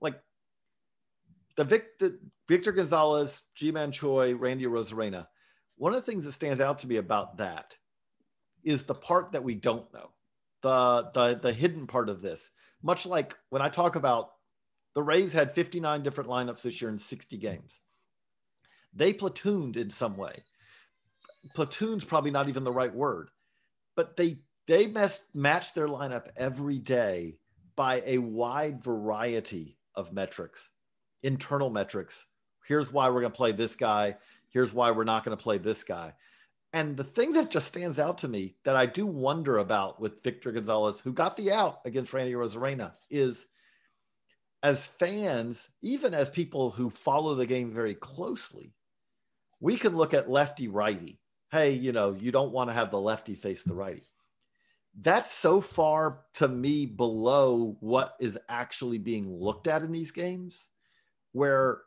Like 0.00 0.20
the, 1.56 1.64
Vic, 1.64 1.98
the 1.98 2.18
Victor 2.48 2.72
Gonzalez, 2.72 3.40
Ji-Man 3.54 3.90
Choi, 3.90 4.34
Randy 4.34 4.66
Arozarena. 4.66 5.26
One 5.76 5.92
of 5.92 6.00
the 6.00 6.10
things 6.10 6.24
that 6.24 6.32
stands 6.32 6.60
out 6.60 6.78
to 6.80 6.86
me 6.86 6.96
about 6.96 7.38
that 7.38 7.76
is 8.66 8.82
the 8.82 8.94
part 8.94 9.32
that 9.32 9.44
we 9.44 9.54
don't 9.54 9.90
know, 9.94 10.10
the 10.62 11.10
the 11.14 11.40
the 11.42 11.52
hidden 11.54 11.86
part 11.86 12.10
of 12.10 12.20
this. 12.20 12.50
Much 12.82 13.06
like 13.06 13.34
when 13.48 13.62
I 13.62 13.70
talk 13.70 13.96
about 13.96 14.32
the 14.94 15.02
Rays 15.02 15.32
had 15.32 15.54
59 15.54 16.02
different 16.02 16.28
lineups 16.30 16.62
this 16.62 16.80
year 16.82 16.90
in 16.90 16.98
60 16.98 17.38
games 17.38 17.80
they 18.96 19.12
platooned 19.12 19.76
in 19.76 19.90
some 19.90 20.16
way. 20.16 20.42
Platoon's 21.54 22.04
probably 22.04 22.30
not 22.30 22.48
even 22.48 22.64
the 22.64 22.72
right 22.72 22.94
word, 22.94 23.30
but 23.94 24.16
they 24.16 24.38
they 24.66 24.88
mess, 24.88 25.20
match 25.32 25.74
their 25.74 25.86
lineup 25.86 26.28
every 26.36 26.78
day 26.78 27.36
by 27.76 28.02
a 28.04 28.18
wide 28.18 28.82
variety 28.82 29.78
of 29.94 30.12
metrics, 30.12 30.70
internal 31.22 31.70
metrics. 31.70 32.26
Here's 32.66 32.92
why 32.92 33.08
we're 33.08 33.20
going 33.20 33.32
to 33.32 33.36
play 33.36 33.52
this 33.52 33.76
guy. 33.76 34.16
Here's 34.48 34.72
why 34.72 34.90
we're 34.90 35.04
not 35.04 35.24
going 35.24 35.36
to 35.36 35.42
play 35.42 35.58
this 35.58 35.84
guy. 35.84 36.14
And 36.76 36.94
the 36.94 37.04
thing 37.04 37.32
that 37.32 37.50
just 37.50 37.68
stands 37.68 37.98
out 37.98 38.18
to 38.18 38.28
me 38.28 38.54
that 38.64 38.76
I 38.76 38.84
do 38.84 39.06
wonder 39.06 39.56
about 39.56 39.98
with 39.98 40.22
Victor 40.22 40.52
Gonzalez, 40.52 41.00
who 41.00 41.10
got 41.10 41.34
the 41.34 41.50
out 41.50 41.80
against 41.86 42.12
Randy 42.12 42.34
Arozarena, 42.34 42.92
is 43.08 43.46
as 44.62 44.86
fans, 44.86 45.70
even 45.80 46.12
as 46.12 46.28
people 46.28 46.70
who 46.70 46.90
follow 46.90 47.34
the 47.34 47.46
game 47.46 47.72
very 47.72 47.94
closely, 47.94 48.74
we 49.58 49.78
can 49.78 49.96
look 49.96 50.12
at 50.12 50.28
lefty 50.28 50.68
righty. 50.68 51.18
Hey, 51.50 51.70
you 51.70 51.92
know, 51.92 52.12
you 52.12 52.30
don't 52.30 52.52
want 52.52 52.68
to 52.68 52.74
have 52.74 52.90
the 52.90 53.00
lefty 53.00 53.34
face 53.34 53.62
the 53.62 53.74
righty. 53.74 54.04
That's 55.00 55.32
so 55.32 55.62
far 55.62 56.24
to 56.34 56.46
me 56.46 56.84
below 56.84 57.78
what 57.80 58.16
is 58.20 58.38
actually 58.50 58.98
being 58.98 59.32
looked 59.32 59.66
at 59.66 59.80
in 59.80 59.92
these 59.92 60.10
games, 60.10 60.68
where 61.32 61.80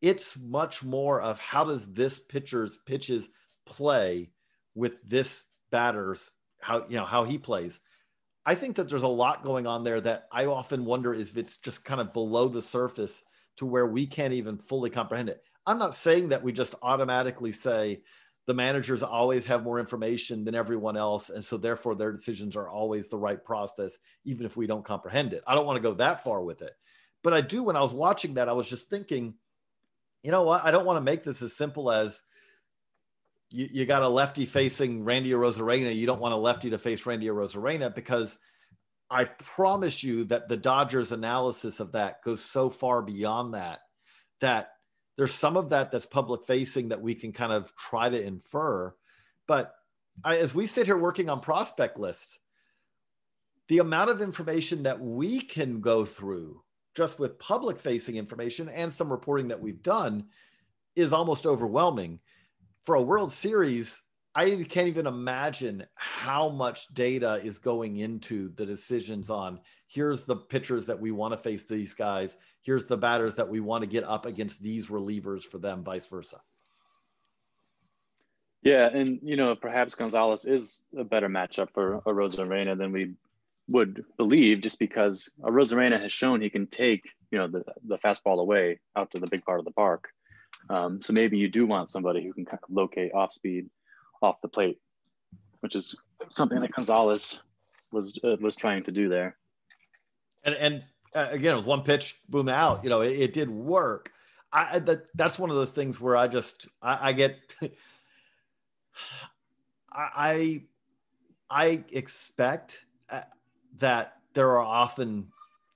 it's 0.00 0.38
much 0.38 0.82
more 0.82 1.20
of 1.20 1.38
how 1.40 1.64
does 1.64 1.92
this 1.92 2.18
pitcher's 2.18 2.78
pitches 2.86 3.28
play 3.66 4.30
with 4.74 5.02
this 5.08 5.44
batter's 5.70 6.32
how 6.60 6.84
you 6.88 6.96
know 6.96 7.04
how 7.04 7.24
he 7.24 7.38
plays. 7.38 7.80
I 8.46 8.54
think 8.54 8.76
that 8.76 8.88
there's 8.88 9.02
a 9.02 9.08
lot 9.08 9.42
going 9.42 9.66
on 9.66 9.84
there 9.84 10.00
that 10.00 10.28
I 10.30 10.46
often 10.46 10.84
wonder 10.84 11.14
if 11.14 11.36
it's 11.36 11.56
just 11.56 11.84
kind 11.84 12.00
of 12.00 12.12
below 12.12 12.48
the 12.48 12.62
surface 12.62 13.22
to 13.56 13.66
where 13.66 13.86
we 13.86 14.06
can't 14.06 14.34
even 14.34 14.58
fully 14.58 14.90
comprehend 14.90 15.28
it. 15.28 15.42
I'm 15.66 15.78
not 15.78 15.94
saying 15.94 16.28
that 16.28 16.42
we 16.42 16.52
just 16.52 16.74
automatically 16.82 17.52
say 17.52 18.02
the 18.46 18.54
managers 18.54 19.02
always 19.02 19.46
have 19.46 19.62
more 19.62 19.78
information 19.78 20.44
than 20.44 20.54
everyone 20.54 20.96
else. 20.96 21.30
And 21.30 21.42
so 21.42 21.56
therefore 21.56 21.94
their 21.94 22.12
decisions 22.12 22.56
are 22.56 22.68
always 22.68 23.08
the 23.08 23.16
right 23.16 23.42
process, 23.42 23.96
even 24.24 24.44
if 24.44 24.56
we 24.56 24.66
don't 24.66 24.84
comprehend 24.84 25.32
it. 25.32 25.42
I 25.46 25.54
don't 25.54 25.66
want 25.66 25.76
to 25.76 25.88
go 25.88 25.94
that 25.94 26.22
far 26.22 26.42
with 26.42 26.60
it. 26.60 26.72
But 27.22 27.32
I 27.32 27.40
do, 27.40 27.62
when 27.62 27.76
I 27.76 27.80
was 27.80 27.94
watching 27.94 28.34
that, 28.34 28.50
I 28.50 28.52
was 28.52 28.68
just 28.68 28.90
thinking, 28.90 29.34
you 30.22 30.30
know 30.30 30.42
what? 30.42 30.62
I 30.64 30.70
don't 30.70 30.84
want 30.84 30.98
to 30.98 31.04
make 31.04 31.22
this 31.22 31.40
as 31.40 31.56
simple 31.56 31.90
as 31.90 32.20
you, 33.54 33.68
you 33.70 33.86
got 33.86 34.02
a 34.02 34.08
lefty 34.08 34.46
facing 34.46 35.04
Randy 35.04 35.30
Arozarena. 35.30 35.94
You 35.94 36.06
don't 36.06 36.20
want 36.20 36.34
a 36.34 36.38
lefty 36.38 36.70
to 36.70 36.78
face 36.78 37.06
Randy 37.06 37.26
Arozarena 37.26 37.94
because 37.94 38.36
I 39.08 39.24
promise 39.24 40.02
you 40.02 40.24
that 40.24 40.48
the 40.48 40.56
Dodgers 40.56 41.12
analysis 41.12 41.78
of 41.78 41.92
that 41.92 42.22
goes 42.24 42.42
so 42.42 42.68
far 42.68 43.00
beyond 43.00 43.54
that, 43.54 43.80
that 44.40 44.70
there's 45.16 45.34
some 45.34 45.56
of 45.56 45.68
that 45.70 45.92
that's 45.92 46.04
public 46.04 46.44
facing 46.44 46.88
that 46.88 47.00
we 47.00 47.14
can 47.14 47.32
kind 47.32 47.52
of 47.52 47.72
try 47.76 48.08
to 48.08 48.20
infer. 48.20 48.92
But 49.46 49.72
I, 50.24 50.38
as 50.38 50.52
we 50.52 50.66
sit 50.66 50.86
here 50.86 50.98
working 50.98 51.30
on 51.30 51.38
prospect 51.38 51.96
lists, 51.96 52.40
the 53.68 53.78
amount 53.78 54.10
of 54.10 54.20
information 54.20 54.82
that 54.82 55.00
we 55.00 55.40
can 55.40 55.80
go 55.80 56.04
through 56.04 56.60
just 56.96 57.20
with 57.20 57.38
public 57.38 57.78
facing 57.78 58.16
information 58.16 58.68
and 58.68 58.92
some 58.92 59.12
reporting 59.12 59.46
that 59.48 59.60
we've 59.60 59.82
done 59.82 60.24
is 60.96 61.12
almost 61.12 61.46
overwhelming. 61.46 62.18
For 62.84 62.96
a 62.96 63.02
World 63.02 63.32
Series, 63.32 64.02
I 64.34 64.50
can't 64.68 64.88
even 64.88 65.06
imagine 65.06 65.86
how 65.94 66.48
much 66.48 66.92
data 66.92 67.40
is 67.42 67.58
going 67.58 67.98
into 67.98 68.50
the 68.56 68.66
decisions 68.66 69.30
on 69.30 69.60
here's 69.86 70.26
the 70.26 70.36
pitchers 70.36 70.86
that 70.86 71.00
we 71.00 71.12
want 71.12 71.32
to 71.32 71.38
face 71.38 71.64
these 71.64 71.94
guys, 71.94 72.36
here's 72.62 72.86
the 72.86 72.96
batters 72.96 73.34
that 73.36 73.48
we 73.48 73.60
want 73.60 73.82
to 73.82 73.88
get 73.88 74.04
up 74.04 74.26
against 74.26 74.60
these 74.60 74.88
relievers 74.88 75.42
for 75.42 75.58
them, 75.58 75.84
vice 75.84 76.06
versa. 76.06 76.40
Yeah, 78.62 78.88
and 78.92 79.20
you 79.22 79.36
know, 79.36 79.54
perhaps 79.54 79.94
Gonzalez 79.94 80.44
is 80.44 80.82
a 80.98 81.04
better 81.04 81.28
matchup 81.28 81.68
for 81.72 82.00
Arozarena 82.06 82.76
than 82.76 82.92
we 82.92 83.14
would 83.68 84.04
believe, 84.16 84.62
just 84.62 84.78
because 84.78 85.28
Arozarena 85.42 86.00
has 86.00 86.12
shown 86.12 86.40
he 86.40 86.50
can 86.50 86.66
take 86.66 87.02
you 87.30 87.38
know 87.38 87.46
the 87.46 87.62
the 87.86 87.98
fastball 87.98 88.40
away 88.40 88.80
out 88.96 89.10
to 89.10 89.18
the 89.18 89.26
big 89.26 89.44
part 89.44 89.58
of 89.58 89.64
the 89.64 89.70
park. 89.70 90.08
Um, 90.70 91.02
so 91.02 91.12
maybe 91.12 91.36
you 91.36 91.48
do 91.48 91.66
want 91.66 91.90
somebody 91.90 92.24
who 92.24 92.32
can 92.32 92.44
kind 92.44 92.60
of 92.62 92.74
locate 92.74 93.12
off 93.12 93.32
speed 93.32 93.68
off 94.22 94.40
the 94.40 94.48
plate, 94.48 94.78
which 95.60 95.76
is 95.76 95.94
something 96.30 96.60
that 96.60 96.72
Gonzalez 96.72 97.42
was 97.92 98.18
uh, 98.24 98.36
was 98.40 98.56
trying 98.56 98.82
to 98.84 98.92
do 98.92 99.08
there. 99.08 99.36
And 100.44 100.54
and 100.56 100.84
uh, 101.14 101.28
again, 101.30 101.54
it 101.54 101.56
was 101.56 101.66
one 101.66 101.82
pitch, 101.82 102.20
boom 102.28 102.48
out. 102.48 102.82
You 102.82 102.90
know, 102.90 103.02
it, 103.02 103.12
it 103.12 103.32
did 103.32 103.50
work. 103.50 104.12
I 104.52 104.78
that 104.80 105.06
that's 105.14 105.38
one 105.38 105.50
of 105.50 105.56
those 105.56 105.70
things 105.70 106.00
where 106.00 106.16
I 106.16 106.28
just 106.28 106.68
I, 106.80 107.10
I 107.10 107.12
get 107.12 107.54
I 109.92 110.62
I 111.50 111.84
expect 111.92 112.80
uh, 113.10 113.22
that 113.78 114.14
there 114.34 114.50
are 114.50 114.60
often 114.60 115.28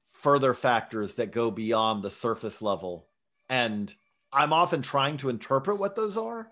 further 0.07 0.55
factors 0.55 1.15
that 1.15 1.31
go 1.31 1.51
beyond 1.51 2.03
the 2.03 2.11
surface 2.11 2.61
level 2.61 3.07
and 3.49 3.95
I'm 4.33 4.53
often 4.53 4.83
trying 4.83 5.17
to 5.19 5.29
interpret 5.29 5.79
what 5.79 5.97
those 5.97 6.17
are, 6.17 6.51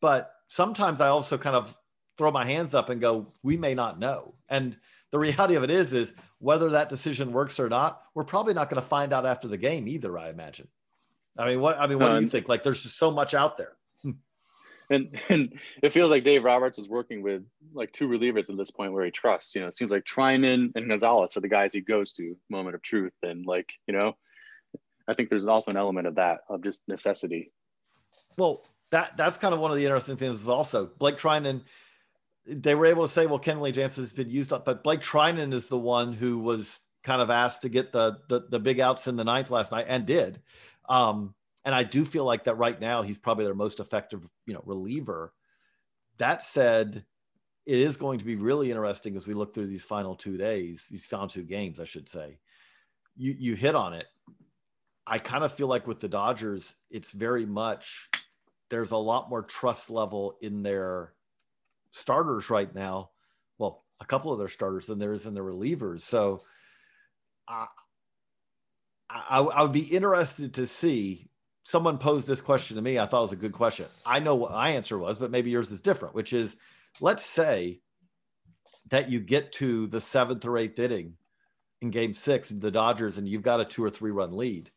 but 0.00 0.32
sometimes 0.48 1.00
I 1.00 1.08
also 1.08 1.38
kind 1.38 1.56
of 1.56 1.76
throw 2.18 2.30
my 2.30 2.44
hands 2.44 2.74
up 2.74 2.88
and 2.88 3.00
go, 3.00 3.32
we 3.42 3.56
may 3.56 3.74
not 3.74 3.98
know. 3.98 4.34
And 4.48 4.76
the 5.10 5.18
reality 5.18 5.54
of 5.54 5.62
it 5.62 5.70
is, 5.70 5.92
is 5.92 6.14
whether 6.38 6.70
that 6.70 6.88
decision 6.88 7.32
works 7.32 7.60
or 7.60 7.68
not, 7.68 8.02
we're 8.14 8.24
probably 8.24 8.54
not 8.54 8.68
going 8.68 8.82
to 8.82 8.88
find 8.88 9.12
out 9.12 9.26
after 9.26 9.48
the 9.48 9.56
game 9.56 9.86
either. 9.86 10.18
I 10.18 10.30
imagine. 10.30 10.68
I 11.38 11.48
mean, 11.48 11.60
what 11.60 11.78
I 11.78 11.86
mean, 11.86 11.98
what 11.98 12.10
um, 12.10 12.18
do 12.18 12.24
you 12.24 12.30
think? 12.30 12.48
Like, 12.48 12.62
there's 12.62 12.82
just 12.82 12.98
so 12.98 13.10
much 13.10 13.34
out 13.34 13.56
there. 13.56 13.72
and 14.90 15.18
and 15.28 15.58
it 15.82 15.90
feels 15.90 16.10
like 16.10 16.24
Dave 16.24 16.44
Roberts 16.44 16.78
is 16.78 16.88
working 16.88 17.22
with 17.22 17.42
like 17.72 17.92
two 17.92 18.08
relievers 18.08 18.50
at 18.50 18.56
this 18.56 18.70
point 18.70 18.92
where 18.92 19.04
he 19.04 19.10
trusts. 19.10 19.54
You 19.54 19.62
know, 19.62 19.68
it 19.68 19.74
seems 19.74 19.90
like 19.90 20.04
Treinen 20.04 20.72
and 20.74 20.88
Gonzalez 20.88 21.36
are 21.36 21.40
the 21.40 21.48
guys 21.48 21.72
he 21.72 21.80
goes 21.80 22.12
to 22.14 22.36
moment 22.50 22.74
of 22.74 22.82
truth, 22.82 23.14
and 23.22 23.46
like 23.46 23.72
you 23.86 23.94
know, 23.94 24.16
I 25.12 25.14
think 25.14 25.28
there's 25.28 25.46
also 25.46 25.70
an 25.70 25.76
element 25.76 26.06
of 26.06 26.14
that 26.14 26.40
of 26.48 26.62
just 26.62 26.88
necessity. 26.88 27.52
Well, 28.38 28.64
that 28.90 29.16
that's 29.16 29.36
kind 29.36 29.52
of 29.52 29.60
one 29.60 29.70
of 29.70 29.76
the 29.76 29.84
interesting 29.84 30.16
things. 30.16 30.48
Also, 30.48 30.86
Blake 30.98 31.18
Treinen, 31.18 31.60
they 32.46 32.74
were 32.74 32.86
able 32.86 33.02
to 33.02 33.12
say, 33.12 33.26
well, 33.26 33.38
Kenley 33.38 33.74
Jansen 33.74 34.02
has 34.02 34.12
been 34.12 34.30
used 34.30 34.52
up, 34.52 34.64
but 34.64 34.82
Blake 34.82 35.00
Treinen 35.00 35.52
is 35.52 35.66
the 35.66 35.78
one 35.78 36.14
who 36.14 36.38
was 36.38 36.80
kind 37.02 37.20
of 37.20 37.30
asked 37.30 37.62
to 37.62 37.68
get 37.68 37.92
the 37.92 38.18
the, 38.28 38.46
the 38.48 38.58
big 38.58 38.80
outs 38.80 39.06
in 39.06 39.16
the 39.16 39.24
ninth 39.24 39.50
last 39.50 39.70
night 39.70 39.86
and 39.88 40.06
did. 40.06 40.40
Um, 40.88 41.34
and 41.64 41.74
I 41.74 41.84
do 41.84 42.04
feel 42.04 42.24
like 42.24 42.44
that 42.44 42.56
right 42.56 42.80
now 42.80 43.02
he's 43.02 43.18
probably 43.18 43.44
their 43.44 43.54
most 43.54 43.80
effective, 43.80 44.26
you 44.46 44.54
know, 44.54 44.62
reliever. 44.64 45.32
That 46.18 46.42
said, 46.42 47.04
it 47.66 47.78
is 47.78 47.96
going 47.96 48.18
to 48.18 48.24
be 48.24 48.36
really 48.36 48.70
interesting 48.70 49.16
as 49.16 49.26
we 49.26 49.34
look 49.34 49.54
through 49.54 49.66
these 49.66 49.84
final 49.84 50.16
two 50.16 50.36
days, 50.36 50.88
these 50.90 51.06
final 51.06 51.28
two 51.28 51.44
games, 51.44 51.78
I 51.78 51.84
should 51.84 52.08
say. 52.08 52.38
You 53.16 53.34
you 53.38 53.54
hit 53.54 53.74
on 53.74 53.92
it. 53.92 54.06
I 55.06 55.18
kind 55.18 55.44
of 55.44 55.52
feel 55.52 55.66
like 55.66 55.86
with 55.86 56.00
the 56.00 56.08
Dodgers, 56.08 56.76
it's 56.90 57.12
very 57.12 57.44
much 57.44 58.08
there's 58.70 58.92
a 58.92 58.96
lot 58.96 59.28
more 59.28 59.42
trust 59.42 59.90
level 59.90 60.36
in 60.40 60.62
their 60.62 61.12
starters 61.90 62.50
right 62.50 62.72
now. 62.74 63.10
Well, 63.58 63.84
a 64.00 64.04
couple 64.04 64.32
of 64.32 64.38
their 64.38 64.48
starters 64.48 64.86
than 64.86 64.98
there 64.98 65.12
is 65.12 65.26
in 65.26 65.34
the 65.34 65.40
relievers. 65.40 66.00
So 66.00 66.42
I, 67.48 67.66
I 69.10 69.62
would 69.62 69.72
be 69.72 69.94
interested 69.94 70.54
to 70.54 70.66
see 70.66 71.28
someone 71.64 71.98
posed 71.98 72.26
this 72.26 72.40
question 72.40 72.76
to 72.76 72.82
me. 72.82 72.98
I 72.98 73.06
thought 73.06 73.18
it 73.18 73.22
was 73.22 73.32
a 73.32 73.36
good 73.36 73.52
question. 73.52 73.86
I 74.06 74.18
know 74.20 74.34
what 74.34 74.52
my 74.52 74.70
answer 74.70 74.98
was, 74.98 75.18
but 75.18 75.30
maybe 75.30 75.50
yours 75.50 75.70
is 75.70 75.80
different, 75.80 76.14
which 76.14 76.32
is 76.32 76.56
let's 77.00 77.24
say 77.24 77.80
that 78.88 79.10
you 79.10 79.20
get 79.20 79.52
to 79.52 79.86
the 79.86 80.00
seventh 80.00 80.44
or 80.44 80.58
eighth 80.58 80.78
inning 80.78 81.14
in 81.80 81.90
game 81.90 82.14
six 82.14 82.48
the 82.48 82.70
Dodgers 82.70 83.18
and 83.18 83.28
you've 83.28 83.42
got 83.42 83.60
a 83.60 83.64
two 83.64 83.84
or 83.84 83.90
three 83.90 84.10
run 84.10 84.36
lead. 84.36 84.70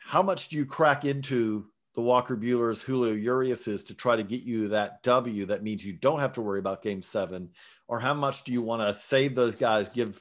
How 0.00 0.22
much 0.22 0.48
do 0.48 0.56
you 0.56 0.66
crack 0.66 1.04
into 1.04 1.66
the 1.94 2.00
Walker 2.00 2.36
Buehler's, 2.36 2.82
Julio 2.82 3.12
Uriases 3.12 3.84
to 3.84 3.94
try 3.94 4.16
to 4.16 4.22
get 4.22 4.42
you 4.42 4.68
that 4.68 5.02
W 5.02 5.46
that 5.46 5.62
means 5.62 5.84
you 5.84 5.92
don't 5.92 6.20
have 6.20 6.32
to 6.34 6.40
worry 6.40 6.58
about 6.58 6.82
game 6.82 7.02
seven? 7.02 7.50
Or 7.88 7.98
how 7.98 8.14
much 8.14 8.44
do 8.44 8.52
you 8.52 8.62
want 8.62 8.82
to 8.82 8.94
save 8.94 9.34
those 9.34 9.56
guys, 9.56 9.88
give 9.88 10.20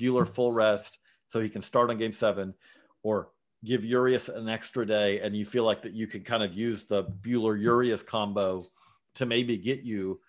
Buehler 0.00 0.26
full 0.26 0.52
rest 0.52 0.98
so 1.26 1.40
he 1.40 1.48
can 1.48 1.62
start 1.62 1.90
on 1.90 1.98
game 1.98 2.12
seven? 2.12 2.54
Or 3.02 3.30
give 3.64 3.84
Urias 3.84 4.28
an 4.28 4.48
extra 4.48 4.86
day 4.86 5.20
and 5.20 5.36
you 5.36 5.44
feel 5.44 5.64
like 5.64 5.82
that 5.82 5.92
you 5.94 6.06
can 6.06 6.22
kind 6.22 6.42
of 6.42 6.54
use 6.54 6.84
the 6.84 7.04
Buehler 7.04 7.60
Urias 7.60 8.02
combo 8.02 8.64
to 9.14 9.26
maybe 9.26 9.56
get 9.56 9.82
you 9.82 10.20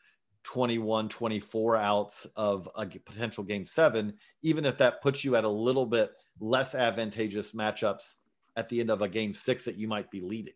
21, 0.43 1.09
24 1.09 1.75
outs 1.75 2.27
of 2.35 2.69
a 2.75 2.85
potential 2.85 3.43
game 3.43 3.65
seven, 3.65 4.13
even 4.43 4.63
if 4.63 4.77
that 4.77 5.01
puts 5.01 5.23
you 5.23 5.35
at 5.35 5.43
a 5.43 5.49
little 5.49 5.85
bit 5.85 6.11
less 6.39 6.75
advantageous 6.75 7.51
matchups 7.51 8.15
at 8.55 8.69
the 8.69 8.79
end 8.79 8.89
of 8.89 9.01
a 9.01 9.09
game 9.09 9.33
six 9.33 9.65
that 9.65 9.77
you 9.77 9.87
might 9.87 10.09
be 10.11 10.21
leading? 10.21 10.53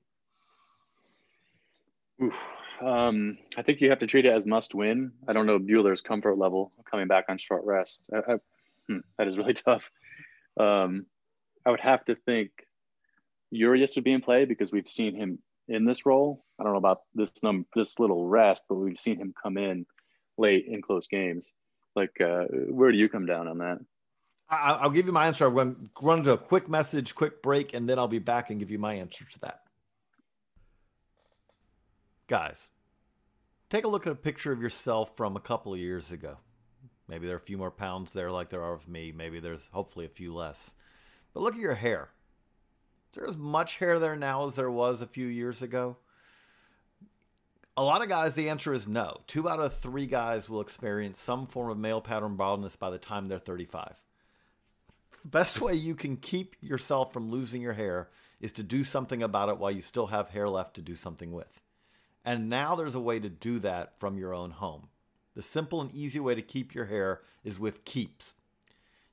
Oof. 2.21 2.39
Um, 2.81 3.37
I 3.57 3.61
think 3.61 3.81
you 3.81 3.89
have 3.89 3.99
to 3.99 4.07
treat 4.07 4.25
it 4.25 4.33
as 4.33 4.45
must 4.45 4.73
win. 4.73 5.11
I 5.27 5.33
don't 5.33 5.45
know 5.45 5.59
Buehler's 5.59 6.01
comfort 6.01 6.37
level 6.37 6.71
coming 6.89 7.07
back 7.07 7.25
on 7.29 7.37
short 7.37 7.63
rest. 7.65 8.09
I, 8.13 8.33
I, 8.33 8.35
hmm, 8.87 8.99
that 9.17 9.27
is 9.27 9.37
really 9.37 9.53
tough. 9.65 9.91
Um, 10.59 11.05
I 11.65 11.71
would 11.71 11.79
have 11.81 12.05
to 12.05 12.15
think 12.15 12.51
Urias 13.51 13.95
would 13.95 14.03
be 14.03 14.13
in 14.13 14.21
play 14.21 14.45
because 14.45 14.71
we've 14.71 14.87
seen 14.87 15.15
him 15.15 15.39
in 15.67 15.85
this 15.85 16.05
role. 16.05 16.45
I 16.59 16.63
don't 16.63 16.73
know 16.73 16.79
about 16.79 17.01
this 17.15 17.31
num 17.43 17.65
this 17.75 17.99
little 17.99 18.27
rest, 18.27 18.65
but 18.69 18.75
we've 18.75 18.99
seen 18.99 19.17
him 19.17 19.33
come 19.41 19.57
in 19.57 19.85
late 20.37 20.65
in 20.67 20.81
close 20.81 21.07
games. 21.07 21.53
Like, 21.95 22.19
uh, 22.21 22.45
where 22.69 22.91
do 22.91 22.97
you 22.97 23.09
come 23.09 23.25
down 23.25 23.47
on 23.47 23.57
that? 23.59 23.79
I'll 24.49 24.89
give 24.89 25.05
you 25.05 25.11
my 25.11 25.27
answer. 25.27 25.45
I'm 25.45 25.53
going 25.53 25.75
to 25.75 26.05
run 26.05 26.23
to 26.23 26.33
a 26.33 26.37
quick 26.37 26.67
message, 26.67 27.13
quick 27.13 27.43
break, 27.43 27.73
and 27.73 27.87
then 27.87 27.99
I'll 27.99 28.07
be 28.07 28.19
back 28.19 28.49
and 28.49 28.59
give 28.59 28.71
you 28.71 28.79
my 28.79 28.95
answer 28.95 29.25
to 29.25 29.39
that. 29.41 29.61
Guys, 32.27 32.69
take 33.69 33.85
a 33.85 33.87
look 33.87 34.07
at 34.07 34.13
a 34.13 34.15
picture 34.15 34.51
of 34.51 34.61
yourself 34.61 35.15
from 35.15 35.35
a 35.35 35.39
couple 35.39 35.73
of 35.73 35.79
years 35.79 36.11
ago. 36.11 36.37
Maybe 37.07 37.27
there 37.27 37.35
are 37.35 37.39
a 37.39 37.41
few 37.41 37.57
more 37.57 37.71
pounds 37.71 38.13
there, 38.13 38.31
like 38.31 38.49
there 38.49 38.63
are 38.63 38.73
of 38.73 38.87
me. 38.87 39.11
Maybe 39.11 39.39
there's 39.39 39.67
hopefully 39.71 40.05
a 40.05 40.09
few 40.09 40.33
less. 40.33 40.73
But 41.33 41.41
look 41.41 41.55
at 41.55 41.59
your 41.59 41.75
hair. 41.75 42.09
Is 43.11 43.15
there 43.15 43.27
as 43.27 43.37
much 43.37 43.77
hair 43.77 43.97
there 43.99 44.15
now 44.15 44.45
as 44.45 44.55
there 44.55 44.69
was 44.69 45.01
a 45.01 45.07
few 45.07 45.27
years 45.27 45.61
ago? 45.61 45.97
A 47.77 47.83
lot 47.83 48.01
of 48.03 48.09
guys, 48.09 48.35
the 48.35 48.49
answer 48.49 48.73
is 48.73 48.87
no. 48.87 49.21
Two 49.25 49.47
out 49.47 49.59
of 49.59 49.75
three 49.75 50.05
guys 50.05 50.49
will 50.49 50.61
experience 50.61 51.19
some 51.19 51.47
form 51.47 51.69
of 51.69 51.77
male 51.77 52.01
pattern 52.01 52.35
baldness 52.35 52.75
by 52.75 52.89
the 52.89 52.97
time 52.97 53.27
they're 53.27 53.39
35. 53.39 53.95
Best 55.31 55.62
way 55.62 55.75
you 55.75 55.93
can 55.93 56.17
keep 56.17 56.55
yourself 56.59 57.13
from 57.13 57.29
losing 57.29 57.62
your 57.62 57.74
hair 57.74 58.09
is 58.41 58.51
to 58.53 58.63
do 58.63 58.83
something 58.83 59.21
about 59.21 59.50
it 59.50 59.59
while 59.59 59.69
you 59.69 59.81
still 59.81 60.07
have 60.07 60.29
hair 60.29 60.50
left 60.50 60.74
to 60.74 60.81
do 60.81 60.95
something 60.95 61.31
with. 61.31 61.62
And 62.25 62.50
now 62.50 62.74
there's 62.74 62.95
a 62.95 63.00
way 63.00 63.19
to 63.19 63.29
do 63.29 63.59
that 63.59 64.00
from 64.00 64.17
your 64.17 64.33
own 64.33 64.50
home. 64.50 64.88
The 65.36 65.43
simple 65.43 65.81
and 65.81 65.93
easy 65.93 66.19
way 66.19 66.33
to 66.33 66.41
keep 66.41 66.74
your 66.74 66.86
hair 66.86 67.21
is 67.43 67.59
with 67.59 67.86
Keeps. 67.86 68.33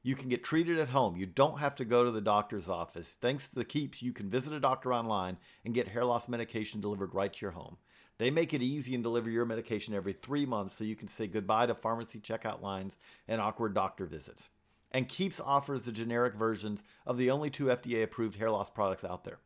You 0.02 0.16
can 0.16 0.30
get 0.30 0.42
treated 0.42 0.78
at 0.78 0.88
home. 0.88 1.18
You 1.18 1.26
don't 1.26 1.58
have 1.58 1.74
to 1.76 1.84
go 1.84 2.02
to 2.02 2.10
the 2.10 2.22
doctor's 2.22 2.70
office. 2.70 3.18
Thanks 3.20 3.48
to 3.48 3.54
the 3.54 3.64
Keeps, 3.66 4.00
you 4.00 4.14
can 4.14 4.30
visit 4.30 4.54
a 4.54 4.60
doctor 4.60 4.94
online 4.94 5.36
and 5.66 5.74
get 5.74 5.88
hair 5.88 6.04
loss 6.06 6.30
medication 6.30 6.80
delivered 6.80 7.14
right 7.14 7.32
to 7.32 7.40
your 7.42 7.50
home. 7.50 7.76
They 8.16 8.30
make 8.30 8.54
it 8.54 8.62
easy 8.62 8.94
and 8.94 9.04
deliver 9.04 9.28
your 9.28 9.44
medication 9.44 9.92
every 9.92 10.14
three 10.14 10.46
months 10.46 10.72
so 10.72 10.84
you 10.84 10.96
can 10.96 11.08
say 11.08 11.26
goodbye 11.26 11.66
to 11.66 11.74
pharmacy 11.74 12.20
checkout 12.20 12.62
lines 12.62 12.96
and 13.28 13.38
awkward 13.38 13.74
doctor 13.74 14.06
visits. 14.06 14.48
And 14.96 15.10
Keeps 15.10 15.40
offers 15.40 15.82
the 15.82 15.92
generic 15.92 16.32
versions 16.32 16.82
of 17.04 17.18
the 17.18 17.30
only 17.30 17.50
two 17.50 17.66
FDA 17.66 18.02
approved 18.02 18.36
hair 18.36 18.50
loss 18.50 18.70
products 18.70 19.04
out 19.04 19.24
there. 19.24 19.40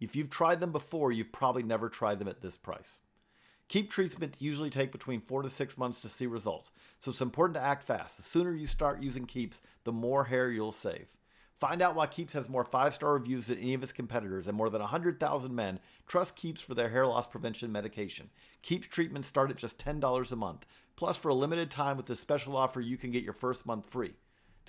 If 0.00 0.16
you've 0.16 0.28
tried 0.28 0.58
them 0.58 0.72
before, 0.72 1.12
you've 1.12 1.30
probably 1.30 1.62
never 1.62 1.88
tried 1.88 2.18
them 2.18 2.26
at 2.26 2.40
this 2.40 2.56
price. 2.56 2.98
Keep 3.68 3.92
treatments 3.92 4.42
usually 4.42 4.68
take 4.68 4.90
between 4.90 5.20
four 5.20 5.42
to 5.42 5.48
six 5.48 5.78
months 5.78 6.00
to 6.00 6.08
see 6.08 6.26
results, 6.26 6.72
so 6.98 7.12
it's 7.12 7.20
important 7.20 7.54
to 7.54 7.62
act 7.62 7.84
fast. 7.84 8.16
The 8.16 8.24
sooner 8.24 8.52
you 8.52 8.66
start 8.66 9.00
using 9.00 9.24
Keeps, 9.24 9.60
the 9.84 9.92
more 9.92 10.24
hair 10.24 10.50
you'll 10.50 10.72
save. 10.72 11.06
Find 11.54 11.80
out 11.80 11.94
why 11.94 12.08
Keeps 12.08 12.32
has 12.32 12.48
more 12.48 12.64
five 12.64 12.92
star 12.92 13.12
reviews 13.12 13.46
than 13.46 13.58
any 13.58 13.74
of 13.74 13.84
its 13.84 13.92
competitors, 13.92 14.48
and 14.48 14.56
more 14.56 14.68
than 14.68 14.80
100,000 14.80 15.54
men 15.54 15.78
trust 16.08 16.34
Keeps 16.34 16.60
for 16.60 16.74
their 16.74 16.88
hair 16.88 17.06
loss 17.06 17.28
prevention 17.28 17.70
medication. 17.70 18.28
Keeps 18.62 18.88
treatments 18.88 19.28
start 19.28 19.52
at 19.52 19.58
just 19.58 19.78
$10 19.78 20.32
a 20.32 20.34
month. 20.34 20.66
Plus, 20.96 21.16
for 21.16 21.28
a 21.28 21.34
limited 21.34 21.70
time 21.70 21.96
with 21.96 22.06
this 22.06 22.18
special 22.18 22.56
offer, 22.56 22.80
you 22.80 22.96
can 22.96 23.12
get 23.12 23.22
your 23.22 23.32
first 23.32 23.64
month 23.64 23.88
free. 23.88 24.16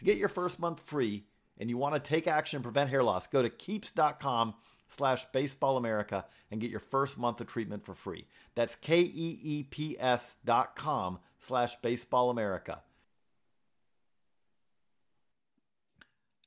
To 0.01 0.05
get 0.05 0.17
your 0.17 0.29
first 0.29 0.60
month 0.60 0.79
free, 0.79 1.25
and 1.60 1.69
you 1.69 1.78
want 1.78 1.93
to 1.93 1.99
take 1.99 2.28
action 2.28 2.58
and 2.58 2.63
prevent 2.63 2.89
hair 2.89 3.04
loss, 3.04 3.28
go 3.28 3.43
to 3.43 3.52
keeps.com 3.52 4.56
slash 4.88 5.25
baseball 5.25 5.78
America 5.78 6.25
and 6.49 6.60
get 6.60 6.71
your 6.71 6.80
first 6.80 7.19
month 7.19 7.39
of 7.39 7.45
treatment 7.45 7.86
for 7.86 7.93
free. 7.93 8.25
That's 8.56 8.73
K-E-E-P-S 8.78 10.38
dot 10.43 10.75
com 10.75 11.19
slash 11.39 11.75
baseball 11.84 12.32
America. 12.32 12.82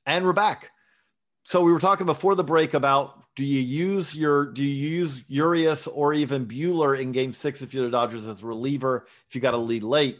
And 0.05 0.25
we're 0.25 0.33
back. 0.33 0.71
So 1.43 1.63
we 1.63 1.71
were 1.71 1.79
talking 1.79 2.05
before 2.05 2.35
the 2.35 2.43
break 2.43 2.73
about 2.73 3.23
do 3.37 3.45
you 3.45 3.61
use 3.61 4.13
your 4.13 4.47
do 4.47 4.63
you 4.63 4.97
use 4.97 5.23
Urias 5.29 5.87
or 5.87 6.13
even 6.13 6.45
Buehler 6.45 6.99
in 6.99 7.13
game 7.13 7.31
six 7.31 7.61
if 7.61 7.73
you're 7.73 7.85
the 7.85 7.91
Dodgers 7.91 8.25
as 8.25 8.43
a 8.43 8.45
reliever 8.45 9.07
if 9.29 9.35
you 9.35 9.39
got 9.39 9.53
a 9.53 9.57
lead 9.57 9.83
late? 9.83 10.19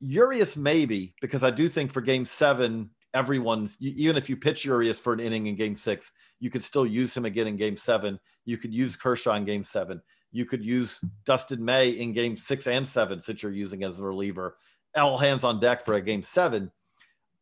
Urias 0.00 0.56
maybe 0.56 1.14
because 1.20 1.42
I 1.42 1.50
do 1.50 1.68
think 1.68 1.90
for 1.90 2.00
game 2.00 2.24
seven 2.24 2.90
everyone's 3.14 3.76
even 3.80 4.16
if 4.16 4.28
you 4.28 4.36
pitch 4.36 4.64
Urias 4.64 4.98
for 4.98 5.12
an 5.12 5.20
inning 5.20 5.46
in 5.46 5.56
game 5.56 5.76
six, 5.76 6.12
you 6.40 6.50
could 6.50 6.62
still 6.62 6.86
use 6.86 7.16
him 7.16 7.24
again 7.24 7.46
in 7.46 7.56
game 7.56 7.76
seven. 7.76 8.18
You 8.44 8.56
could 8.58 8.72
use 8.72 8.96
Kershaw 8.96 9.34
in 9.34 9.44
game 9.44 9.64
seven. 9.64 10.00
You 10.30 10.44
could 10.44 10.64
use 10.64 11.00
Dustin 11.24 11.64
May 11.64 11.90
in 11.90 12.12
game 12.12 12.36
six 12.36 12.66
and 12.66 12.86
seven, 12.86 13.20
since 13.20 13.42
you're 13.42 13.52
using 13.52 13.82
as 13.82 13.98
a 13.98 14.02
reliever. 14.02 14.58
All 14.96 15.18
hands 15.18 15.44
on 15.44 15.60
deck 15.60 15.84
for 15.84 15.94
a 15.94 16.00
game 16.00 16.22
seven. 16.22 16.70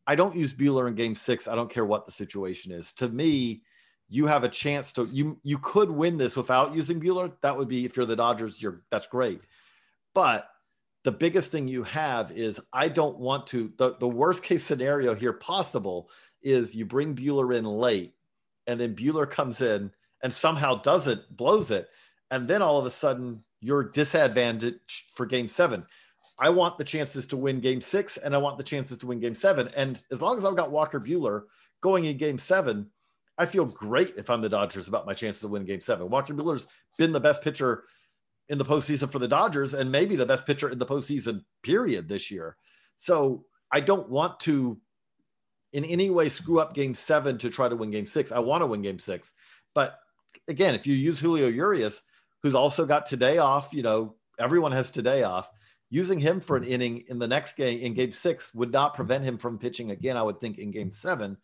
I 0.07 0.15
don't 0.15 0.37
use 0.37 0.55
Buehler 0.55 0.87
in 0.87 0.95
game 0.95 1.15
six. 1.15 1.49
I 1.49 1.57
don't 1.57 1.71
care 1.71 1.85
what 1.85 2.07
the 2.07 2.13
situation 2.13 2.73
is. 2.73 2.93
To 2.93 3.09
me, 3.09 3.63
you 4.09 4.27
have 4.27 4.45
a 4.45 4.49
chance 4.49 4.93
to 4.93 5.05
you 5.13 5.39
you 5.43 5.59
could 5.59 5.91
win 5.91 6.17
this 6.17 6.37
without 6.37 6.75
using 6.75 7.01
Buehler. 7.01 7.33
That 7.43 7.57
would 7.57 7.69
be 7.69 7.85
if 7.85 7.97
you're 7.97 8.07
the 8.07 8.17
Dodgers, 8.17 8.63
you're 8.63 8.83
that's 8.91 9.09
great. 9.09 9.41
But 10.15 10.49
the 11.07 11.13
biggest 11.13 11.53
thing 11.53 11.69
you 11.69 11.85
have 11.85 12.33
is 12.33 12.61
I 12.73 12.89
don't 12.89 13.17
want 13.17 13.47
to 13.49 13.73
the, 13.77 13.95
the 14.01 14.09
worst 14.09 14.43
case 14.43 14.65
scenario 14.65 15.15
here 15.15 15.33
possible 15.33 16.11
is 16.43 16.75
you 16.75 16.85
bring 16.85 17.15
Buehler 17.15 17.57
in 17.57 17.65
late 17.65 18.15
and 18.67 18.81
then 18.81 18.97
Buehler 18.97 19.31
comes 19.31 19.63
in 19.63 19.93
and 20.25 20.35
somehow 20.35 20.83
does 20.83 21.07
it, 21.07 21.21
blows 21.37 21.71
it 21.71 21.89
and 22.33 22.49
then 22.49 22.61
all 22.61 22.77
of 22.77 22.87
a 22.87 22.91
sudden 22.91 23.45
you're 23.61 23.85
disadvantaged 23.85 25.13
for 25.13 25.27
game 25.27 25.47
7. 25.47 25.87
I 26.41 26.51
want 26.51 26.77
the 26.77 26.83
chances 26.83 27.25
to 27.27 27.37
win 27.37 27.61
game 27.61 27.81
6 27.81 28.17
and 28.17 28.35
I 28.35 28.39
want 28.39 28.59
the 28.59 28.65
chances 28.65 28.99
to 28.99 29.07
win 29.07 29.21
game 29.21 29.37
7 29.37 29.71
and 29.77 30.03
as 30.11 30.21
long 30.21 30.37
as 30.37 30.45
I've 30.45 30.57
got 30.57 30.73
Walker 30.73 30.99
Buehler 30.99 31.45
going 31.83 32.07
in 32.07 32.17
game 32.17 32.37
7 32.37 32.85
I 33.39 33.47
feel 33.47 33.67
great 33.67 34.15
if 34.17 34.29
I'm 34.29 34.41
the 34.41 34.49
Dodgers 34.49 34.89
about 34.89 35.07
my 35.07 35.15
chances 35.15 35.43
to 35.43 35.49
win 35.49 35.67
game 35.67 35.81
7. 35.81 36.11
Walker 36.11 36.35
Buehler's 36.35 36.67
been 36.99 37.13
the 37.13 37.21
best 37.21 37.45
pitcher 37.45 37.85
in 38.49 38.59
the 38.59 38.65
postseason 38.65 39.11
for 39.11 39.19
the 39.19 39.29
Dodgers 39.29 39.75
and 39.75 39.91
maybe 39.91 40.17
the 40.17 40.27
best 40.27 40.47
pitcher 40.47 40.69
in 40.69 40.79
the 40.79 40.87
postseason 40.87 41.43
period 41.63 42.09
this 42.09 42.31
year. 42.31 42.57
So 42.97 43.45
I 43.73 43.81
don't 43.81 44.09
want 44.09 44.41
to 44.41 44.81
in 45.73 45.85
any 45.85 46.11
way 46.11 46.29
screw 46.29 46.61
up 46.61 46.75
game 46.75 46.95
seven 46.95 47.37
to 47.39 47.51
try 47.51 47.69
to 47.69 47.77
win 47.77 47.91
game 47.91 48.07
six. 48.07 48.33
I 48.33 48.39
want 48.39 48.63
to 48.63 48.67
win 48.67 48.83
game 48.83 48.99
six. 48.99 49.33
But 49.75 49.99
again, 50.49 50.75
if 50.75 50.87
you 50.87 50.95
use 50.95 51.19
Julio 51.19 51.49
Urias, 51.49 52.03
who's 52.43 52.55
also 52.55 52.87
got 52.87 53.07
today 53.07 53.39
off, 53.39 53.73
you 53.73 53.83
know, 53.83 54.17
everyone 54.39 54.73
has 54.73 54.91
today 54.91 55.23
off. 55.23 55.51
Using 55.89 56.19
him 56.19 56.41
for 56.41 56.57
an 56.57 56.65
inning 56.65 57.05
in 57.09 57.19
the 57.19 57.29
next 57.29 57.57
game 57.57 57.79
in 57.81 57.95
game 57.95 58.11
six 58.11 58.53
would 58.55 58.73
not 58.73 58.95
prevent 58.95 59.23
him 59.23 59.39
from 59.39 59.59
pitching 59.59 59.93
again, 59.93 60.17
I 60.17 60.23
would 60.23 60.41
think, 60.41 60.59
in 60.59 60.73
game 60.73 60.93
seven. 60.93 61.37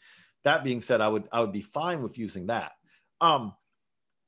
That 0.42 0.64
being 0.64 0.80
said, 0.80 1.00
I 1.00 1.08
would 1.08 1.28
I 1.30 1.40
would 1.40 1.52
be 1.52 1.60
fine 1.60 2.02
with 2.02 2.18
using 2.18 2.46
that. 2.46 2.72
Um, 3.20 3.54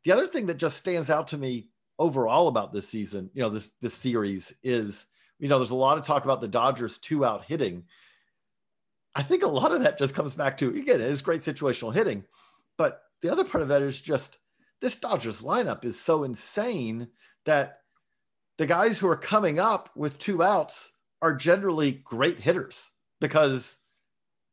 the 0.04 0.12
other 0.12 0.28
thing 0.28 0.46
that 0.46 0.56
just 0.56 0.76
stands 0.76 1.10
out 1.10 1.28
to 1.28 1.38
me 1.38 1.70
overall 1.98 2.48
about 2.48 2.72
this 2.72 2.88
season, 2.88 3.30
you 3.34 3.42
know, 3.42 3.48
this 3.48 3.70
this 3.80 3.94
series 3.94 4.52
is, 4.62 5.06
you 5.38 5.48
know, 5.48 5.58
there's 5.58 5.70
a 5.70 5.76
lot 5.76 5.98
of 5.98 6.04
talk 6.04 6.24
about 6.24 6.40
the 6.40 6.48
Dodgers 6.48 6.98
two 6.98 7.24
out 7.24 7.44
hitting. 7.44 7.84
I 9.14 9.22
think 9.22 9.42
a 9.42 9.48
lot 9.48 9.72
of 9.72 9.82
that 9.82 9.98
just 9.98 10.14
comes 10.14 10.34
back 10.34 10.58
to 10.58 10.70
again, 10.70 11.00
it 11.00 11.10
is 11.10 11.22
great 11.22 11.40
situational 11.40 11.94
hitting, 11.94 12.24
but 12.78 13.02
the 13.22 13.30
other 13.30 13.44
part 13.44 13.62
of 13.62 13.68
that 13.68 13.82
is 13.82 14.00
just 14.00 14.38
this 14.80 14.96
Dodgers 14.96 15.42
lineup 15.42 15.84
is 15.84 15.98
so 15.98 16.24
insane 16.24 17.08
that 17.46 17.78
the 18.58 18.66
guys 18.66 18.98
who 18.98 19.08
are 19.08 19.16
coming 19.16 19.58
up 19.58 19.90
with 19.96 20.18
two 20.18 20.42
outs 20.42 20.92
are 21.22 21.34
generally 21.34 21.92
great 21.92 22.38
hitters 22.38 22.90
because 23.20 23.78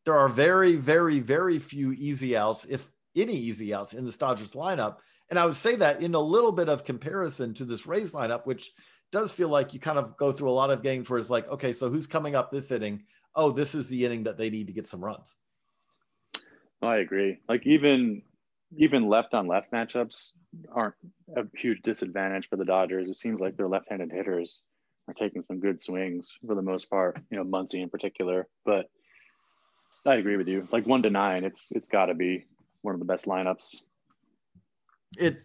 there 0.06 0.18
are 0.18 0.30
very, 0.30 0.76
very, 0.76 1.20
very 1.20 1.60
few 1.60 1.92
easy 1.92 2.36
outs, 2.36 2.66
if 2.66 2.90
any 3.16 3.36
easy 3.36 3.74
outs 3.74 3.94
in 3.94 4.06
the 4.06 4.12
Dodgers 4.12 4.52
lineup. 4.52 4.98
And 5.32 5.40
I 5.40 5.46
would 5.46 5.56
say 5.56 5.78
that 5.78 6.04
in 6.04 6.14
a 6.14 6.20
little 6.20 6.52
bit 6.52 6.68
of 6.68 6.84
comparison 6.84 7.54
to 7.56 7.64
this 7.66 7.88
Rays 7.88 8.12
lineup, 8.12 8.46
which 8.46 8.74
does 9.14 9.32
feel 9.32 9.48
like 9.48 9.74
you 9.74 9.80
kind 9.80 9.98
of 9.98 10.18
go 10.18 10.32
through 10.32 10.50
a 10.50 10.52
lot 10.52 10.70
of 10.70 10.84
games 10.84 11.10
where 11.10 11.18
it's 11.18 11.30
like, 11.30 11.48
okay, 11.50 11.72
so 11.72 11.90
who's 11.90 12.06
coming 12.06 12.36
up 12.36 12.52
this 12.52 12.70
inning? 12.70 13.04
Oh, 13.34 13.50
this 13.50 13.74
is 13.74 13.88
the 13.88 14.06
inning 14.06 14.24
that 14.24 14.38
they 14.38 14.50
need 14.50 14.68
to 14.68 14.74
get 14.74 14.88
some 14.88 15.04
runs. 15.04 15.36
I 16.82 16.98
agree. 16.98 17.40
Like 17.48 17.66
even 17.66 18.24
even 18.76 19.08
left 19.08 19.34
on 19.34 19.48
left 19.48 19.72
matchups 19.72 20.32
aren't 20.72 20.96
a 21.36 21.44
huge 21.56 21.82
disadvantage 21.82 22.50
for 22.50 22.58
the 22.58 22.66
Dodgers. 22.66 23.10
It 23.10 23.18
seems 23.18 23.42
like 23.42 23.58
their 23.58 23.68
left-handed 23.68 24.12
hitters 24.12 24.62
are 25.08 25.14
taking 25.14 25.42
some 25.42 25.60
good 25.60 25.80
swings 25.80 26.38
for 26.46 26.56
the 26.56 26.62
most 26.62 26.90
part. 26.90 27.20
You 27.30 27.38
know, 27.38 27.44
Muncy 27.44 27.82
in 27.82 27.90
particular. 27.90 28.48
But 28.66 28.90
I 30.06 30.16
agree 30.16 30.36
with 30.36 30.48
you. 30.48 30.68
Like 30.72 30.88
one 30.88 31.04
to 31.04 31.10
nine, 31.10 31.46
it's 31.46 31.68
it's 31.72 31.88
got 31.88 32.08
to 32.08 32.16
be 32.16 32.48
one 32.82 32.96
of 32.96 33.00
the 33.00 33.06
best 33.06 33.28
lineups. 33.28 33.82
It, 35.18 35.42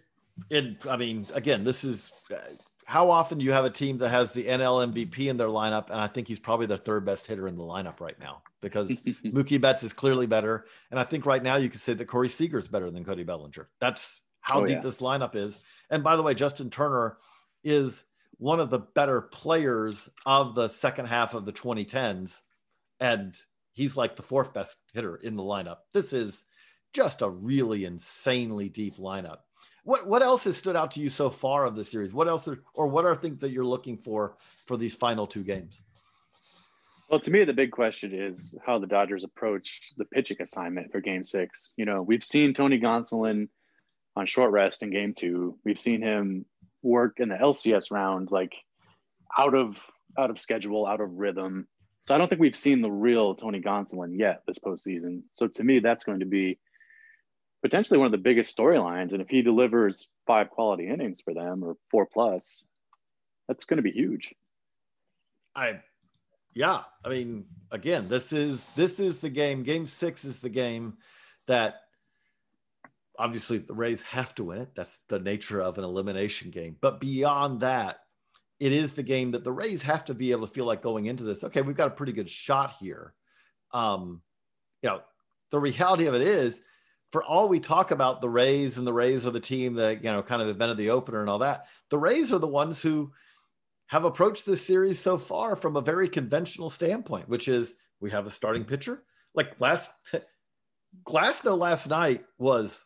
it. 0.50 0.86
I 0.86 0.96
mean, 0.96 1.26
again, 1.34 1.64
this 1.64 1.84
is 1.84 2.12
uh, 2.32 2.36
how 2.84 3.10
often 3.10 3.38
do 3.38 3.44
you 3.44 3.52
have 3.52 3.64
a 3.64 3.70
team 3.70 3.98
that 3.98 4.10
has 4.10 4.32
the 4.32 4.44
NL 4.44 4.92
MVP 4.92 5.28
in 5.28 5.36
their 5.36 5.48
lineup, 5.48 5.90
and 5.90 6.00
I 6.00 6.06
think 6.06 6.28
he's 6.28 6.38
probably 6.38 6.66
the 6.66 6.78
third 6.78 7.04
best 7.04 7.26
hitter 7.26 7.48
in 7.48 7.56
the 7.56 7.64
lineup 7.64 8.00
right 8.00 8.18
now 8.20 8.42
because 8.60 9.00
Mookie 9.24 9.60
Betts 9.60 9.82
is 9.82 9.92
clearly 9.92 10.26
better, 10.26 10.66
and 10.90 11.00
I 11.00 11.04
think 11.04 11.26
right 11.26 11.42
now 11.42 11.56
you 11.56 11.68
could 11.68 11.80
say 11.80 11.94
that 11.94 12.04
Corey 12.06 12.28
Seager 12.28 12.58
is 12.58 12.68
better 12.68 12.90
than 12.90 13.04
Cody 13.04 13.24
Bellinger. 13.24 13.68
That's 13.80 14.20
how 14.40 14.60
Oh, 14.60 14.66
deep 14.66 14.76
yeah. 14.76 14.82
this 14.82 15.00
lineup 15.00 15.34
is. 15.34 15.60
And 15.90 16.04
by 16.04 16.14
the 16.14 16.22
way, 16.22 16.34
Justin 16.34 16.70
Turner 16.70 17.18
is 17.64 18.04
one 18.38 18.60
of 18.60 18.70
the 18.70 18.78
better 18.78 19.20
players 19.20 20.08
of 20.24 20.54
the 20.54 20.68
second 20.68 21.06
half 21.06 21.34
of 21.34 21.44
the 21.44 21.52
2010s, 21.52 22.42
and 23.00 23.36
he's 23.72 23.96
like 23.96 24.14
the 24.14 24.22
fourth 24.22 24.54
best 24.54 24.78
hitter 24.92 25.16
in 25.16 25.34
the 25.34 25.42
lineup. 25.42 25.78
This 25.92 26.12
is 26.12 26.44
just 26.92 27.22
a 27.22 27.28
really 27.28 27.84
insanely 27.84 28.68
deep 28.68 28.96
lineup. 28.96 29.38
What 29.86 30.04
what 30.08 30.20
else 30.20 30.42
has 30.44 30.56
stood 30.56 30.74
out 30.74 30.90
to 30.92 31.00
you 31.00 31.08
so 31.08 31.30
far 31.30 31.64
of 31.64 31.76
the 31.76 31.84
series? 31.84 32.12
What 32.12 32.26
else 32.26 32.48
are, 32.48 32.60
or 32.74 32.88
what 32.88 33.04
are 33.04 33.14
things 33.14 33.40
that 33.40 33.52
you're 33.52 33.64
looking 33.64 33.96
for 33.96 34.34
for 34.40 34.76
these 34.76 34.96
final 34.96 35.28
two 35.28 35.44
games? 35.44 35.80
Well, 37.08 37.20
to 37.20 37.30
me, 37.30 37.44
the 37.44 37.52
big 37.52 37.70
question 37.70 38.12
is 38.12 38.56
how 38.66 38.80
the 38.80 38.88
Dodgers 38.88 39.22
approached 39.22 39.94
the 39.96 40.04
pitching 40.04 40.38
assignment 40.40 40.90
for 40.90 41.00
game 41.00 41.22
six. 41.22 41.72
You 41.76 41.84
know, 41.84 42.02
we've 42.02 42.24
seen 42.24 42.52
Tony 42.52 42.80
Gonsolin 42.80 43.46
on 44.16 44.26
short 44.26 44.50
rest 44.50 44.82
in 44.82 44.90
game 44.90 45.14
two. 45.14 45.56
We've 45.64 45.78
seen 45.78 46.02
him 46.02 46.46
work 46.82 47.20
in 47.20 47.28
the 47.28 47.36
LCS 47.36 47.92
round, 47.92 48.32
like 48.32 48.56
out 49.38 49.54
of 49.54 49.80
out 50.18 50.30
of 50.30 50.40
schedule, 50.40 50.84
out 50.84 51.00
of 51.00 51.12
rhythm. 51.12 51.68
So 52.02 52.12
I 52.12 52.18
don't 52.18 52.26
think 52.26 52.40
we've 52.40 52.56
seen 52.56 52.82
the 52.82 52.90
real 52.90 53.36
Tony 53.36 53.60
Gonsolin 53.60 54.18
yet 54.18 54.42
this 54.48 54.58
postseason. 54.58 55.22
So 55.32 55.46
to 55.46 55.62
me, 55.62 55.78
that's 55.78 56.02
going 56.02 56.18
to 56.20 56.26
be 56.26 56.58
potentially 57.62 57.98
one 57.98 58.06
of 58.06 58.12
the 58.12 58.18
biggest 58.18 58.56
storylines. 58.56 59.12
And 59.12 59.20
if 59.20 59.28
he 59.28 59.42
delivers 59.42 60.10
five 60.26 60.50
quality 60.50 60.88
innings 60.88 61.20
for 61.20 61.34
them 61.34 61.64
or 61.64 61.76
four 61.90 62.06
plus, 62.06 62.64
that's 63.48 63.64
going 63.64 63.78
to 63.78 63.82
be 63.82 63.92
huge. 63.92 64.34
I 65.54 65.80
yeah, 66.56 66.84
I 67.04 67.10
mean, 67.10 67.44
again, 67.70 68.08
this 68.08 68.32
is 68.32 68.64
this 68.76 68.98
is 68.98 69.18
the 69.18 69.28
game. 69.28 69.62
Game 69.62 69.86
six 69.86 70.24
is 70.24 70.40
the 70.40 70.48
game 70.48 70.96
that 71.46 71.82
obviously 73.18 73.58
the 73.58 73.74
Rays 73.74 74.02
have 74.02 74.34
to 74.36 74.44
win 74.44 74.62
it. 74.62 74.74
That's 74.74 75.00
the 75.08 75.18
nature 75.18 75.60
of 75.60 75.76
an 75.76 75.84
elimination 75.84 76.50
game. 76.50 76.76
But 76.80 76.98
beyond 76.98 77.60
that, 77.60 77.98
it 78.58 78.72
is 78.72 78.92
the 78.92 79.02
game 79.02 79.32
that 79.32 79.44
the 79.44 79.52
Rays 79.52 79.82
have 79.82 80.04
to 80.06 80.14
be 80.14 80.32
able 80.32 80.46
to 80.46 80.52
feel 80.52 80.64
like 80.64 80.80
going 80.80 81.06
into 81.06 81.24
this. 81.24 81.44
Okay, 81.44 81.60
we've 81.60 81.76
got 81.76 81.88
a 81.88 81.94
pretty 81.94 82.12
good 82.12 82.28
shot 82.28 82.74
here. 82.80 83.12
Um, 83.72 84.22
you 84.82 84.88
know, 84.88 85.00
the 85.50 85.58
reality 85.58 86.06
of 86.06 86.14
it 86.14 86.22
is, 86.22 86.62
for 87.12 87.22
all 87.22 87.48
we 87.48 87.60
talk 87.60 87.90
about 87.90 88.20
the 88.20 88.28
Rays 88.28 88.78
and 88.78 88.86
the 88.86 88.92
Rays 88.92 89.24
are 89.24 89.30
the 89.30 89.40
team 89.40 89.74
that 89.74 90.02
you 90.02 90.10
know 90.10 90.22
kind 90.22 90.42
of 90.42 90.48
invented 90.48 90.76
the 90.76 90.90
opener 90.90 91.20
and 91.20 91.30
all 91.30 91.38
that, 91.38 91.66
the 91.90 91.98
Rays 91.98 92.32
are 92.32 92.38
the 92.38 92.46
ones 92.46 92.82
who 92.82 93.12
have 93.86 94.04
approached 94.04 94.46
this 94.46 94.66
series 94.66 94.98
so 94.98 95.16
far 95.16 95.54
from 95.54 95.76
a 95.76 95.80
very 95.80 96.08
conventional 96.08 96.68
standpoint, 96.68 97.28
which 97.28 97.48
is 97.48 97.74
we 98.00 98.10
have 98.10 98.26
a 98.26 98.30
starting 98.30 98.64
pitcher. 98.64 99.04
Like 99.34 99.60
last 99.60 99.92
Glasnow 101.04 101.56
last 101.56 101.88
night 101.88 102.24
was 102.38 102.84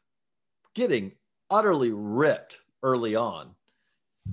getting 0.74 1.12
utterly 1.48 1.90
ripped 1.92 2.59
early 2.83 3.16
on. 3.16 3.54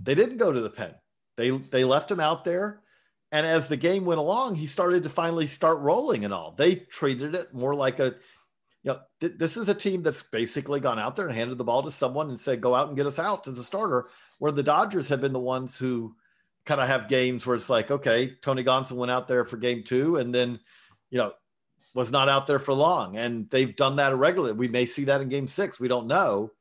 They 0.04 0.16
didn't 0.16 0.38
go 0.38 0.52
to 0.52 0.62
the 0.62 0.70
pen. 0.70 0.94
They 1.38 1.52
they 1.52 1.84
left 1.84 2.12
him 2.12 2.20
out 2.20 2.44
there. 2.44 2.82
And 3.32 3.46
as 3.46 3.68
the 3.68 3.78
game 3.78 4.06
went 4.06 4.20
along, 4.20 4.56
he 4.56 4.68
started 4.68 5.04
to 5.04 5.10
finally 5.10 5.48
start 5.48 5.80
rolling 5.80 6.24
and 6.24 6.34
all. 6.34 6.52
They 6.52 6.76
treated 6.76 7.36
it 7.36 7.54
more 7.54 7.76
like 7.76 8.00
a, 8.00 8.16
you 8.88 8.94
know, 8.94 9.00
th- 9.20 9.34
this 9.38 9.58
is 9.58 9.68
a 9.68 9.74
team 9.74 10.02
that's 10.02 10.22
basically 10.22 10.80
gone 10.80 10.98
out 10.98 11.18
there 11.18 11.28
and 11.28 11.36
handed 11.36 11.58
the 11.58 11.64
ball 11.66 11.84
to 11.84 11.92
someone 11.92 12.30
and 12.30 12.40
said, 12.40 12.62
go 12.62 12.74
out 12.74 12.88
and 12.88 12.96
get 12.96 13.06
us 13.06 13.20
out 13.20 13.46
as 13.46 13.60
a 13.60 13.64
starter. 13.64 14.08
Where 14.40 14.54
the 14.54 14.64
Dodgers 14.64 15.10
have 15.10 15.20
been 15.20 15.34
the 15.34 15.40
ones 15.40 15.78
who 15.78 16.16
kind 16.66 16.80
of 16.80 16.88
have 16.88 17.10
games 17.10 17.46
where 17.46 17.58
it's 17.58 17.70
like, 17.70 17.92
okay, 17.92 18.36
Tony 18.42 18.64
Gonson 18.64 18.94
went 18.94 19.12
out 19.12 19.28
there 19.28 19.44
for 19.44 19.58
game 19.58 19.84
two 19.84 20.16
and 20.16 20.34
then, 20.34 20.58
you 21.10 21.18
know, 21.18 21.34
was 21.96 22.14
not 22.14 22.30
out 22.30 22.48
there 22.48 22.60
for 22.60 22.74
long. 22.74 23.18
And 23.18 23.50
they've 23.50 23.76
done 23.76 23.98
that 23.98 24.16
regularly. 24.16 24.54
We 24.54 24.70
may 24.70 24.86
see 24.86 25.04
that 25.04 25.20
in 25.20 25.28
game 25.28 25.48
six. 25.48 25.82
We 25.82 25.90
don't 25.90 26.08
know. 26.08 26.54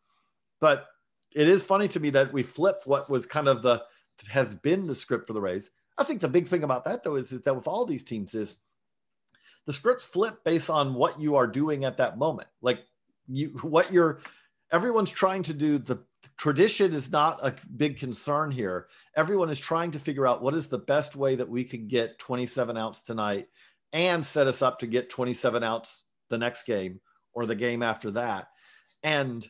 But 0.60 0.86
it 1.32 1.48
is 1.48 1.62
funny 1.62 1.86
to 1.86 2.00
me 2.00 2.10
that 2.10 2.32
we 2.32 2.42
flipped 2.42 2.88
what 2.88 3.08
was 3.08 3.24
kind 3.24 3.46
of 3.46 3.62
the 3.62 3.84
has 4.28 4.52
been 4.52 4.88
the 4.88 4.96
script 4.96 5.28
for 5.28 5.32
the 5.32 5.40
Rays. 5.40 5.70
I 5.96 6.02
think 6.02 6.20
the 6.20 6.28
big 6.28 6.48
thing 6.48 6.64
about 6.64 6.86
that 6.86 7.04
though 7.04 7.14
is, 7.14 7.30
is 7.30 7.42
that 7.42 7.54
with 7.54 7.68
all 7.68 7.86
these 7.86 8.02
teams 8.02 8.34
is 8.34 8.56
the 9.66 9.72
scripts 9.72 10.04
flip 10.04 10.42
based 10.44 10.70
on 10.70 10.94
what 10.94 11.20
you 11.20 11.36
are 11.36 11.46
doing 11.46 11.84
at 11.84 11.96
that 11.98 12.18
moment. 12.18 12.48
Like 12.62 12.80
you 13.28 13.48
what 13.62 13.92
you're 13.92 14.20
everyone's 14.72 15.10
trying 15.10 15.42
to 15.44 15.52
do 15.52 15.78
the 15.78 16.00
tradition 16.36 16.92
is 16.92 17.12
not 17.12 17.38
a 17.42 17.54
big 17.76 17.98
concern 17.98 18.50
here. 18.50 18.88
Everyone 19.16 19.50
is 19.50 19.60
trying 19.60 19.90
to 19.92 19.98
figure 19.98 20.26
out 20.26 20.42
what 20.42 20.54
is 20.54 20.66
the 20.66 20.78
best 20.78 21.16
way 21.16 21.36
that 21.36 21.48
we 21.48 21.64
can 21.64 21.86
get 21.86 22.18
27 22.18 22.76
outs 22.76 23.02
tonight 23.02 23.48
and 23.92 24.24
set 24.24 24.46
us 24.46 24.62
up 24.62 24.78
to 24.80 24.86
get 24.86 25.10
27 25.10 25.62
outs 25.62 26.02
the 26.28 26.38
next 26.38 26.64
game 26.64 27.00
or 27.32 27.46
the 27.46 27.54
game 27.54 27.82
after 27.82 28.10
that. 28.12 28.48
And 29.02 29.46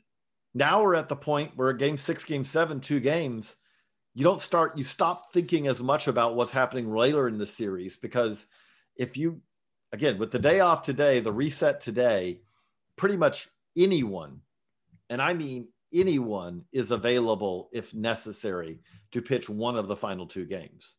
now 0.54 0.82
we're 0.82 0.94
at 0.94 1.08
the 1.08 1.16
point 1.16 1.52
where 1.56 1.72
game 1.72 1.96
six, 1.96 2.24
game 2.24 2.44
seven, 2.44 2.80
two 2.80 3.00
games, 3.00 3.56
you 4.14 4.24
don't 4.24 4.40
start, 4.40 4.76
you 4.76 4.84
stop 4.84 5.32
thinking 5.32 5.66
as 5.66 5.82
much 5.82 6.08
about 6.08 6.36
what's 6.36 6.52
happening 6.52 6.94
later 6.94 7.28
in 7.28 7.38
the 7.38 7.46
series 7.46 7.96
because 7.96 8.46
if 8.96 9.16
you, 9.16 9.40
again, 9.96 10.18
with 10.18 10.30
the 10.30 10.38
day 10.38 10.60
off 10.60 10.82
today, 10.82 11.20
the 11.20 11.32
reset 11.32 11.80
today, 11.80 12.40
pretty 12.96 13.16
much 13.16 13.48
anyone, 13.76 14.42
and 15.08 15.22
I 15.22 15.32
mean 15.32 15.68
anyone, 15.94 16.64
is 16.70 16.90
available 16.90 17.70
if 17.72 17.94
necessary 17.94 18.80
to 19.12 19.22
pitch 19.22 19.48
one 19.48 19.76
of 19.76 19.88
the 19.88 19.96
final 19.96 20.26
two 20.26 20.44
games. 20.44 20.96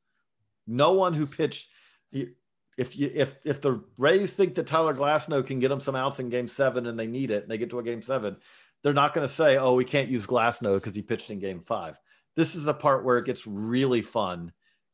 No 0.65 0.93
one 0.93 1.13
who 1.13 1.27
pitched, 1.27 1.69
if 2.12 2.97
you 2.97 3.12
if 3.13 3.36
if 3.45 3.62
the 3.62 3.83
Rays 3.99 4.33
think 4.33 4.55
that 4.55 4.65
Tyler 4.65 4.95
Glasnow 4.95 5.45
can 5.45 5.60
get 5.60 5.69
them 5.69 5.79
some 5.79 5.95
outs 5.95 6.19
in 6.19 6.29
Game 6.29 6.47
Seven 6.47 6.88
and 6.88 6.99
they 6.99 7.07
need 7.07 7.29
it, 7.29 7.43
and 7.43 7.51
they 7.51 7.60
get 7.60 7.69
to 7.69 7.79
a 7.79 7.83
Game 7.83 8.01
Seven, 8.01 8.38
they're 8.81 8.93
not 8.93 9.13
going 9.13 9.27
to 9.27 9.33
say, 9.33 9.57
"Oh, 9.57 9.75
we 9.75 9.86
can't 9.86 10.10
use 10.10 10.25
Glasnow 10.25 10.75
because 10.75 10.95
he 10.95 11.03
pitched 11.03 11.29
in 11.29 11.39
Game 11.39 11.62
Five. 11.62 11.99
This 12.36 12.55
is 12.55 12.65
the 12.65 12.73
part 12.73 13.05
where 13.05 13.19
it 13.19 13.25
gets 13.25 13.45
really 13.45 14.01
fun, 14.01 14.51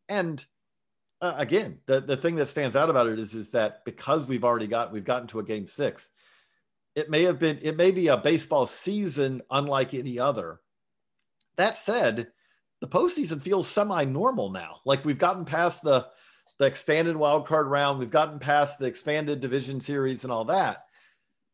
and 0.09 0.45
uh, 1.23 1.35
again, 1.37 1.79
the 1.85 2.01
the 2.01 2.17
thing 2.17 2.35
that 2.35 2.47
stands 2.47 2.75
out 2.75 2.89
about 2.89 3.07
it 3.07 3.17
is 3.17 3.33
is 3.33 3.49
that 3.51 3.85
because 3.85 4.27
we've 4.27 4.43
already 4.43 4.67
got 4.67 4.91
we've 4.91 5.05
gotten 5.05 5.27
to 5.29 5.39
a 5.39 5.43
Game 5.43 5.67
Six, 5.67 6.09
it 6.95 7.09
may 7.09 7.23
have 7.23 7.39
been 7.39 7.59
it 7.61 7.77
may 7.77 7.91
be 7.91 8.09
a 8.09 8.17
baseball 8.17 8.65
season 8.65 9.41
unlike 9.49 9.93
any 9.93 10.19
other. 10.19 10.59
That 11.55 11.77
said, 11.77 12.27
the 12.81 12.87
postseason 12.87 13.41
feels 13.41 13.69
semi-normal 13.69 14.51
now. 14.51 14.81
Like 14.83 15.05
we've 15.05 15.17
gotten 15.17 15.45
past 15.45 15.81
the 15.81 16.07
the 16.59 16.65
expanded 16.65 17.15
wild 17.15 17.47
card 17.47 17.67
round. 17.67 17.99
We've 17.99 18.11
gotten 18.11 18.37
past 18.37 18.77
the 18.77 18.87
expanded 18.87 19.39
division 19.39 19.79
series 19.79 20.25
and 20.25 20.33
all 20.33 20.43
that. 20.45 20.87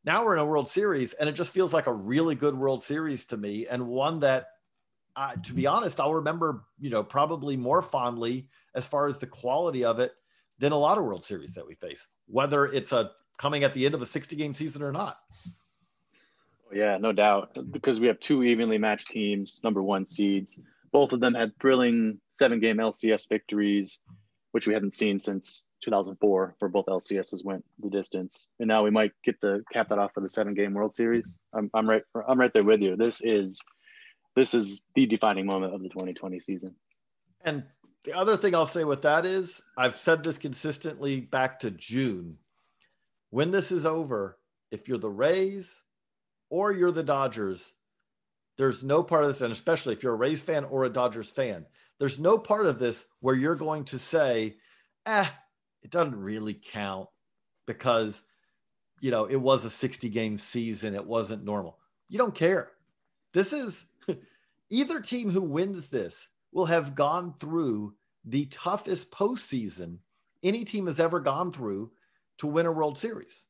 Now 0.04 0.26
we're 0.26 0.34
in 0.34 0.40
a 0.40 0.46
World 0.48 0.68
Series, 0.68 1.14
and 1.14 1.30
it 1.30 1.34
just 1.34 1.52
feels 1.52 1.76
like 1.76 1.86
a 1.86 1.94
really 1.94 2.34
good 2.34 2.58
World 2.58 2.82
Series 2.82 3.24
to 3.26 3.38
me, 3.38 3.68
and 3.68 3.86
one 3.86 4.20
that, 4.22 4.48
uh, 5.20 5.36
to 5.44 5.54
be 5.54 5.68
honest, 5.68 6.00
I'll 6.00 6.14
remember, 6.14 6.64
you 6.80 6.90
know, 6.90 7.04
probably 7.04 7.58
more 7.58 7.82
fondly 7.82 8.48
as 8.74 8.86
far 8.86 9.06
as 9.06 9.18
the 9.18 9.28
quality 9.28 9.84
of 9.84 10.00
it 10.00 10.14
than 10.60 10.72
a 10.72 10.78
lot 10.78 10.98
of 10.98 11.04
World 11.04 11.26
Series 11.26 11.54
that 11.56 11.68
we 11.68 11.76
face, 11.76 12.08
whether 12.28 12.66
it's 12.66 12.94
a 12.94 13.12
coming 13.38 13.66
at 13.66 13.74
the 13.74 13.86
end 13.86 13.96
of 13.96 14.02
a 14.02 14.06
60 14.06 14.36
game 14.38 14.54
season 14.54 14.82
or 14.82 14.94
not. 14.94 15.18
Yeah, 16.72 16.98
no 16.98 17.12
doubt. 17.12 17.58
Because 17.72 18.00
we 18.00 18.08
have 18.08 18.20
two 18.22 18.44
evenly 18.44 18.78
matched 18.78 19.10
teams, 19.10 19.60
number 19.62 19.84
one 19.84 20.06
seeds. 20.06 20.58
Both 20.94 21.12
of 21.12 21.20
them 21.20 21.34
had 21.34 21.52
thrilling 21.60 22.22
seven 22.32 22.62
game 22.62 22.78
LCS 22.78 23.28
victories 23.28 24.00
which 24.52 24.68
we 24.68 24.74
haven't 24.74 24.94
seen 24.94 25.20
since 25.20 25.66
2004 25.82 26.56
for 26.58 26.70
both 26.70 26.86
LCSs 26.88 27.46
went 27.46 27.64
the 27.80 27.90
distance. 27.90 28.48
And 28.60 28.68
now 28.68 28.84
we 28.84 28.90
might 28.90 29.12
get 29.24 29.40
to 29.42 29.62
cap 29.72 29.90
that 29.90 30.00
off 30.00 30.14
for 30.14 30.22
the 30.22 30.30
seven 30.30 30.54
game 30.54 30.74
World 30.74 30.96
Series. 30.96 31.38
I'm, 31.54 31.70
I'm 31.74 31.88
right. 31.88 32.02
I'm 32.28 32.40
right 32.40 32.52
there 32.52 32.64
with 32.64 32.82
you. 32.82 32.96
This 32.96 33.22
is, 33.22 33.62
this 34.36 34.54
is 34.54 34.82
the 34.96 35.06
defining 35.06 35.46
moment 35.46 35.74
of 35.74 35.82
the 35.82 35.90
2020 35.90 36.40
season. 36.40 36.76
And 37.44 37.64
the 38.04 38.14
other 38.14 38.38
thing 38.38 38.56
I'll 38.56 38.66
say 38.66 38.84
with 38.84 39.02
that 39.02 39.26
is 39.26 39.62
I've 39.78 39.96
said 39.96 40.24
this 40.24 40.38
consistently 40.38 41.22
back 41.22 41.60
to 41.60 41.72
June. 41.72 42.38
When 43.32 43.52
this 43.52 43.72
is 43.72 43.86
over, 43.86 44.40
if 44.72 44.88
you're 44.88 44.98
the 44.98 45.10
Rays 45.10 45.82
or 46.50 46.72
you're 46.72 46.92
the 46.92 47.04
Dodgers, 47.04 47.74
there's 48.58 48.84
no 48.84 49.04
part 49.04 49.24
of 49.24 49.30
this, 49.30 49.42
and 49.42 49.52
especially 49.52 49.94
if 49.94 50.04
you're 50.04 50.14
a 50.14 50.18
Rays 50.18 50.42
fan 50.42 50.66
or 50.66 50.84
a 50.84 50.90
Dodgers 50.90 51.30
fan, 51.30 51.66
there's 52.00 52.20
no 52.20 52.38
part 52.38 52.66
of 52.66 52.80
this 52.80 53.06
where 53.20 53.36
you're 53.36 53.56
going 53.56 53.84
to 53.86 54.00
say, 54.00 54.56
eh, 55.06 55.28
it 55.84 55.92
doesn't 55.92 56.16
really 56.16 56.54
count 56.54 57.08
because, 57.68 58.22
you 59.02 59.12
know, 59.12 59.26
it 59.26 59.36
was 59.36 59.64
a 59.66 59.70
60 59.70 60.10
game 60.10 60.38
season. 60.38 60.96
It 60.96 61.06
wasn't 61.06 61.46
normal. 61.46 61.78
You 62.08 62.18
don't 62.18 62.36
care. 62.36 62.72
This 63.34 63.54
is 63.54 63.86
either 64.70 65.02
team 65.02 65.30
who 65.30 65.42
wins 65.42 65.90
this 65.90 66.28
will 66.52 66.66
have 66.66 66.96
gone 66.96 67.34
through 67.40 67.94
the 68.26 68.46
toughest 68.46 69.12
postseason 69.12 69.98
any 70.44 70.64
team 70.64 70.86
has 70.88 71.00
ever 71.00 71.20
gone 71.20 71.52
through 71.52 71.92
to 72.38 72.48
win 72.48 72.66
a 72.66 72.72
World 72.72 72.98
Series. 72.98 73.46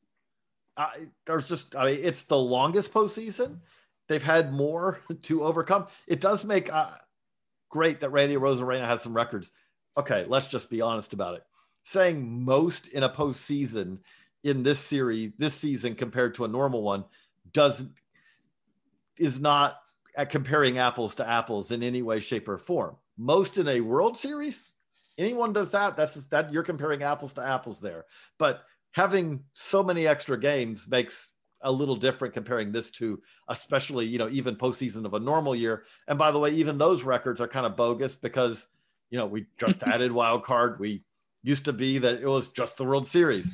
I, 0.76 1.06
there's 1.26 1.48
just, 1.48 1.76
I 1.76 1.84
mean, 1.84 2.00
it's 2.02 2.24
the 2.24 2.36
longest 2.36 2.92
postseason. 2.92 3.58
They've 4.08 4.22
had 4.22 4.52
more 4.52 5.00
to 5.22 5.44
overcome. 5.44 5.86
It 6.06 6.20
does 6.20 6.44
make 6.44 6.72
uh, 6.72 6.92
great 7.68 8.00
that 8.00 8.10
Randy 8.10 8.36
Arozarena 8.36 8.86
has 8.86 9.02
some 9.02 9.14
records. 9.14 9.52
Okay, 9.96 10.24
let's 10.28 10.46
just 10.46 10.70
be 10.70 10.80
honest 10.80 11.12
about 11.12 11.36
it. 11.36 11.42
Saying 11.82 12.44
most 12.44 12.88
in 12.88 13.04
a 13.04 13.08
postseason 13.08 13.98
in 14.44 14.62
this 14.62 14.78
series, 14.78 15.32
this 15.38 15.54
season 15.54 15.94
compared 15.94 16.34
to 16.34 16.44
a 16.44 16.48
normal 16.48 16.82
one, 16.82 17.04
does 17.52 17.84
is 19.18 19.40
not 19.40 19.79
at 20.16 20.30
comparing 20.30 20.78
apples 20.78 21.14
to 21.16 21.28
apples 21.28 21.70
in 21.70 21.82
any 21.82 22.02
way, 22.02 22.20
shape, 22.20 22.48
or 22.48 22.58
form. 22.58 22.96
Most 23.16 23.58
in 23.58 23.68
a 23.68 23.80
World 23.80 24.16
Series, 24.16 24.72
anyone 25.18 25.52
does 25.52 25.70
that. 25.70 25.96
That's 25.96 26.14
just, 26.14 26.30
that 26.30 26.52
you're 26.52 26.62
comparing 26.62 27.02
apples 27.02 27.32
to 27.34 27.46
apples 27.46 27.80
there. 27.80 28.06
But 28.38 28.62
having 28.92 29.44
so 29.52 29.82
many 29.82 30.06
extra 30.06 30.38
games 30.38 30.88
makes 30.88 31.30
a 31.62 31.70
little 31.70 31.96
different 31.96 32.34
comparing 32.34 32.72
this 32.72 32.90
to 32.90 33.20
especially 33.48 34.06
you 34.06 34.18
know 34.18 34.28
even 34.30 34.56
postseason 34.56 35.04
of 35.04 35.14
a 35.14 35.20
normal 35.20 35.54
year. 35.54 35.84
And 36.08 36.18
by 36.18 36.30
the 36.30 36.38
way, 36.38 36.50
even 36.52 36.78
those 36.78 37.02
records 37.02 37.40
are 37.40 37.48
kind 37.48 37.66
of 37.66 37.76
bogus 37.76 38.14
because 38.16 38.66
you 39.10 39.18
know 39.18 39.26
we 39.26 39.46
just 39.58 39.82
added 39.84 40.12
wild 40.12 40.44
card. 40.44 40.80
We 40.80 41.04
used 41.42 41.64
to 41.66 41.72
be 41.72 41.98
that 41.98 42.20
it 42.20 42.26
was 42.26 42.48
just 42.48 42.76
the 42.76 42.84
World 42.84 43.06
Series. 43.06 43.50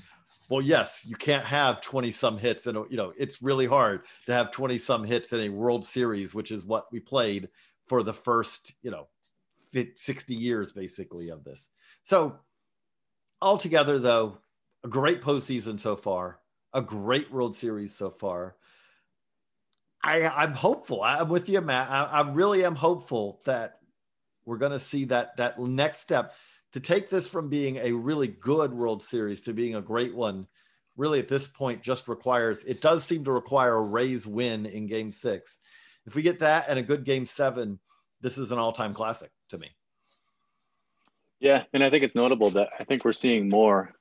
Well, 0.49 0.63
yes, 0.63 1.05
you 1.07 1.17
can't 1.17 1.45
have 1.45 1.81
20 1.81 2.11
some 2.11 2.39
hits 2.39 2.67
and 2.67 2.79
you 2.89 2.97
know 2.97 3.13
it's 3.19 3.43
really 3.43 3.67
hard 3.67 4.03
to 4.27 4.33
have 4.33 4.51
20 4.51 4.79
some 4.79 5.05
hits 5.05 5.33
in 5.33 5.41
a 5.41 5.49
World 5.49 5.85
Series, 5.85 6.35
which 6.35 6.53
is 6.53 6.65
what 6.65 6.91
we 6.93 7.01
played 7.01 7.49
for 7.87 8.03
the 8.03 8.15
first 8.15 8.75
you 8.83 8.91
know 8.91 9.09
60 9.95 10.35
years 10.35 10.73
basically 10.73 11.29
of 11.31 11.45
this. 11.45 11.71
So 12.05 12.39
altogether, 13.43 13.99
though, 13.99 14.39
a 14.85 14.89
great 14.89 15.21
postseason 15.21 15.79
so 15.79 15.97
far, 15.97 16.41
a 16.73 16.81
great 16.81 17.31
World 17.31 17.55
Series 17.55 17.95
so 17.95 18.11
far. 18.11 18.57
I, 20.03 20.27
I'm 20.29 20.55
hopeful. 20.55 21.03
I'm 21.03 21.29
with 21.29 21.49
you, 21.49 21.61
Matt. 21.61 21.91
I, 21.91 22.05
I 22.05 22.31
really 22.31 22.65
am 22.65 22.77
hopeful 22.77 23.41
that 23.45 23.81
we're 24.45 24.59
going 24.59 24.73
to 24.73 24.79
see 24.79 25.05
that 25.07 25.37
that 25.37 25.59
next 25.59 25.99
step 25.99 26.35
to 26.73 26.81
take 26.81 27.09
this 27.09 27.27
from 27.27 27.49
being 27.49 27.77
a 27.77 27.93
really 27.93 28.29
good 28.29 28.73
World 28.73 29.03
Series 29.03 29.41
to 29.43 29.53
being 29.53 29.77
a 29.77 29.83
great 29.83 30.15
one. 30.15 30.47
Really, 30.97 31.19
at 31.19 31.29
this 31.29 31.47
point, 31.47 31.83
just 31.83 32.09
requires 32.09 32.65
it 32.65 32.81
does 32.81 33.05
seem 33.05 33.25
to 33.25 33.33
require 33.33 33.77
a 33.77 33.83
Rays 33.83 34.27
win 34.27 34.67
in 34.67 34.87
Game 34.87 35.13
Six. 35.13 35.59
If 36.07 36.15
we 36.15 36.23
get 36.23 36.41
that 36.41 36.67
and 36.69 36.79
a 36.79 36.83
good 36.83 37.05
Game 37.05 37.27
Seven, 37.27 37.79
this 38.21 38.39
is 38.39 38.53
an 38.53 38.59
all-time 38.59 38.95
classic 38.95 39.31
to 39.51 39.59
me. 39.59 39.69
Yeah, 41.39 41.65
and 41.73 41.85
I 41.85 41.91
think 41.91 42.03
it's 42.03 42.15
notable 42.15 42.51
that 42.51 42.71
I 42.81 42.85
think 42.85 43.05
we're 43.05 43.13
seeing 43.13 43.49
more 43.49 43.93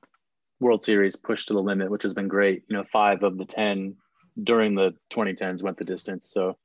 World 0.58 0.82
Series 0.82 1.16
pushed 1.16 1.48
to 1.48 1.54
the 1.54 1.62
limit, 1.62 1.90
which 1.90 2.02
has 2.02 2.14
been 2.14 2.28
great. 2.28 2.64
You 2.68 2.76
know, 2.76 2.84
five 2.84 3.22
of 3.22 3.36
the 3.36 3.44
10 3.44 3.94
during 4.42 4.74
the 4.74 4.94
2010s 5.10 5.62
went 5.62 5.76
the 5.76 5.84
distance. 5.84 6.30
So 6.30 6.56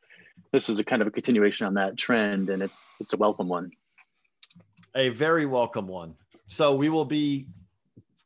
this 0.51 0.69
is 0.69 0.79
a 0.79 0.83
kind 0.83 1.01
of 1.01 1.07
a 1.07 1.11
continuation 1.11 1.67
on 1.67 1.73
that 1.75 1.97
trend, 1.97 2.49
and 2.49 2.61
it's 2.61 2.87
it's 2.99 3.13
a 3.13 3.17
welcome 3.17 3.47
one. 3.47 3.71
A 4.95 5.09
very 5.09 5.45
welcome 5.45 5.87
one. 5.87 6.15
So 6.47 6.75
we 6.75 6.89
will 6.89 7.05
be 7.05 7.47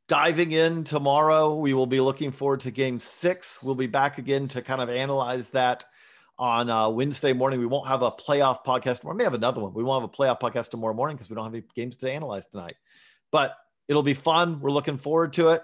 diving 0.08 0.51
in 0.51 0.84
tomorrow. 0.84 1.56
We 1.56 1.73
will 1.73 1.88
be 1.88 1.99
looking 1.99 2.32
forward 2.32 2.62
to 2.62 2.71
game 2.71 2.99
six. 2.99 3.62
We'll 3.62 3.75
be 3.75 3.88
back 3.88 4.17
again 4.17 4.47
to 4.49 4.62
kind 4.62 4.82
of 4.82 4.89
analyze 4.89 5.49
that 5.51 5.86
on 6.38 6.69
uh, 6.69 6.89
Wednesday 6.89 7.34
morning. 7.34 7.60
We 7.60 7.65
won't 7.65 7.88
have 7.88 8.01
a 8.01 8.12
playoff 8.12 8.65
podcast. 8.65 9.01
Tomorrow. 9.01 9.15
We 9.15 9.17
may 9.19 9.23
have 9.25 9.34
another 9.34 9.62
one. 9.62 9.73
We 9.73 9.84
won't 9.84 10.01
have 10.01 10.10
a 10.10 10.13
playoff 10.13 10.39
podcast 10.39 10.69
tomorrow 10.69 10.93
morning 10.93 11.17
because 11.17 11.30
we 11.30 11.36
don't 11.36 11.45
have 11.45 11.54
any 11.54 11.63
games 11.75 11.95
to 11.97 12.12
analyze 12.12 12.47
tonight. 12.47 12.75
But 13.32 13.56
It'll 13.88 14.04
be 14.04 14.13
fun. 14.13 14.60
We're 14.60 14.71
looking 14.71 14.97
forward 14.97 15.34
to 15.34 15.49
it. 15.49 15.62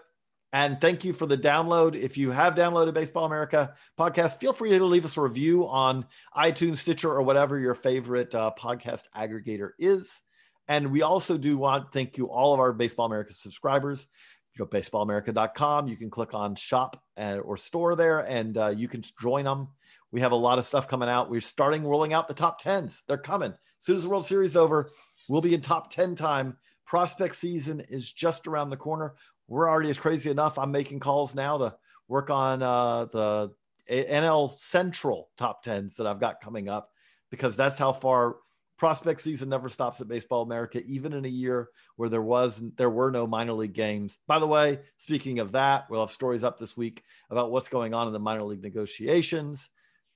And 0.54 0.82
thank 0.82 1.06
you 1.06 1.14
for 1.14 1.26
the 1.26 1.38
download. 1.38 1.96
If 1.96 2.18
you 2.18 2.30
have 2.32 2.56
downloaded 2.56 2.94
Baseball 2.94 3.26
America 3.26 3.74
podcast, 3.98 4.40
feel 4.40 4.52
free 4.52 4.70
to 4.78 4.84
leave 4.84 5.06
us 5.06 5.16
a 5.16 5.22
review 5.22 5.66
on 5.68 6.06
iTunes, 6.36 6.78
Stitcher, 6.78 7.10
or 7.10 7.22
whatever 7.22 7.58
your 7.58 7.74
favorite 7.74 8.36
uh, 8.36 8.52
podcast 8.60 9.06
aggregator 9.16 9.70
is. 9.80 10.22
And 10.68 10.92
we 10.92 11.02
also 11.02 11.38
do 11.38 11.58
want 11.58 11.86
to 11.86 11.92
thank 11.92 12.18
you 12.18 12.28
all 12.28 12.54
of 12.54 12.60
our 12.60 12.74
Baseball 12.74 13.06
America 13.06 13.34
subscribers. 13.34 14.08
You 14.54 14.66
go 14.66 14.70
to 14.70 14.78
baseballamerica.com. 14.78 15.88
You 15.88 15.98
can 15.98 16.10
click 16.10 16.34
on 16.34 16.56
shop 16.56 17.02
or 17.18 17.58
store 17.58 17.96
there 17.96 18.20
and 18.20 18.58
uh, 18.58 18.74
you 18.76 18.88
can 18.88 19.04
join 19.20 19.46
them. 19.46 19.68
We 20.12 20.20
have 20.22 20.34
a 20.34 20.36
lot 20.38 20.60
of 20.60 20.66
stuff 20.66 20.88
coming 20.88 21.10
out. 21.10 21.30
We're 21.30 21.42
starting 21.42 21.86
rolling 21.86 22.14
out 22.14 22.28
the 22.28 22.34
top 22.34 22.62
10s. 22.62 23.04
They're 23.08 23.18
coming. 23.18 23.52
As 23.52 23.86
soon 23.86 23.96
as 23.96 24.04
the 24.04 24.10
World 24.10 24.26
Series 24.26 24.58
over, 24.58 24.92
we'll 25.30 25.42
be 25.42 25.54
in 25.54 25.62
top 25.62 25.90
10 25.90 26.16
time 26.16 26.58
prospect 26.86 27.36
season 27.36 27.80
is 27.90 28.12
just 28.12 28.48
around 28.48 28.70
the 28.70 28.78
corner. 28.78 29.16
We're 29.48 29.70
already 29.70 29.90
as 29.90 29.98
crazy 29.98 30.30
enough. 30.30 30.58
I'm 30.58 30.72
making 30.72 31.00
calls 31.00 31.34
now 31.34 31.58
to 31.58 31.76
work 32.10 32.30
on 32.30 32.62
uh, 32.62 33.06
the 33.06 33.54
NL 33.90 34.58
Central 34.60 35.30
top 35.38 35.64
tens 35.64 35.96
that 35.96 36.08
I've 36.08 36.20
got 36.20 36.42
coming 36.42 36.68
up 36.68 36.90
because 37.30 37.56
that's 37.56 37.78
how 37.78 37.94
far 37.94 38.36
prospect 38.82 39.22
season 39.22 39.48
never 39.48 39.70
stops 39.70 40.02
at 40.02 40.08
Baseball 40.08 40.42
America, 40.42 40.82
even 40.88 41.14
in 41.14 41.24
a 41.24 41.28
year 41.28 41.70
where 41.98 42.10
there 42.10 42.24
was 42.24 42.64
there 42.78 42.90
were 42.90 43.12
no 43.12 43.28
minor 43.28 43.54
league 43.54 43.74
games. 43.74 44.18
By 44.26 44.40
the 44.40 44.48
way, 44.48 44.80
speaking 44.98 45.38
of 45.38 45.52
that, 45.52 45.88
we'll 45.88 46.00
have 46.00 46.10
stories 46.10 46.44
up 46.44 46.58
this 46.58 46.76
week 46.76 47.04
about 47.30 47.52
what's 47.52 47.70
going 47.70 47.94
on 47.94 48.08
in 48.08 48.14
the 48.14 48.20
minor 48.20 48.42
league 48.42 48.64
negotiations. 48.64 49.70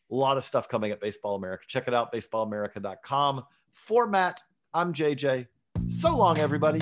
A 0.10 0.15
lot 0.15 0.36
of 0.36 0.43
stuff 0.43 0.67
coming 0.67 0.89
at 0.89 0.99
Baseball 0.99 1.36
America. 1.36 1.63
Check 1.67 1.88
it 1.88 1.93
out, 1.93 2.12
baseballamerica.com. 2.12 3.43
For 3.71 4.08
Matt, 4.08 4.41
I'm 4.73 4.93
JJ. 4.93 5.45
So 5.86 6.17
long, 6.17 6.39
everybody. 6.39 6.82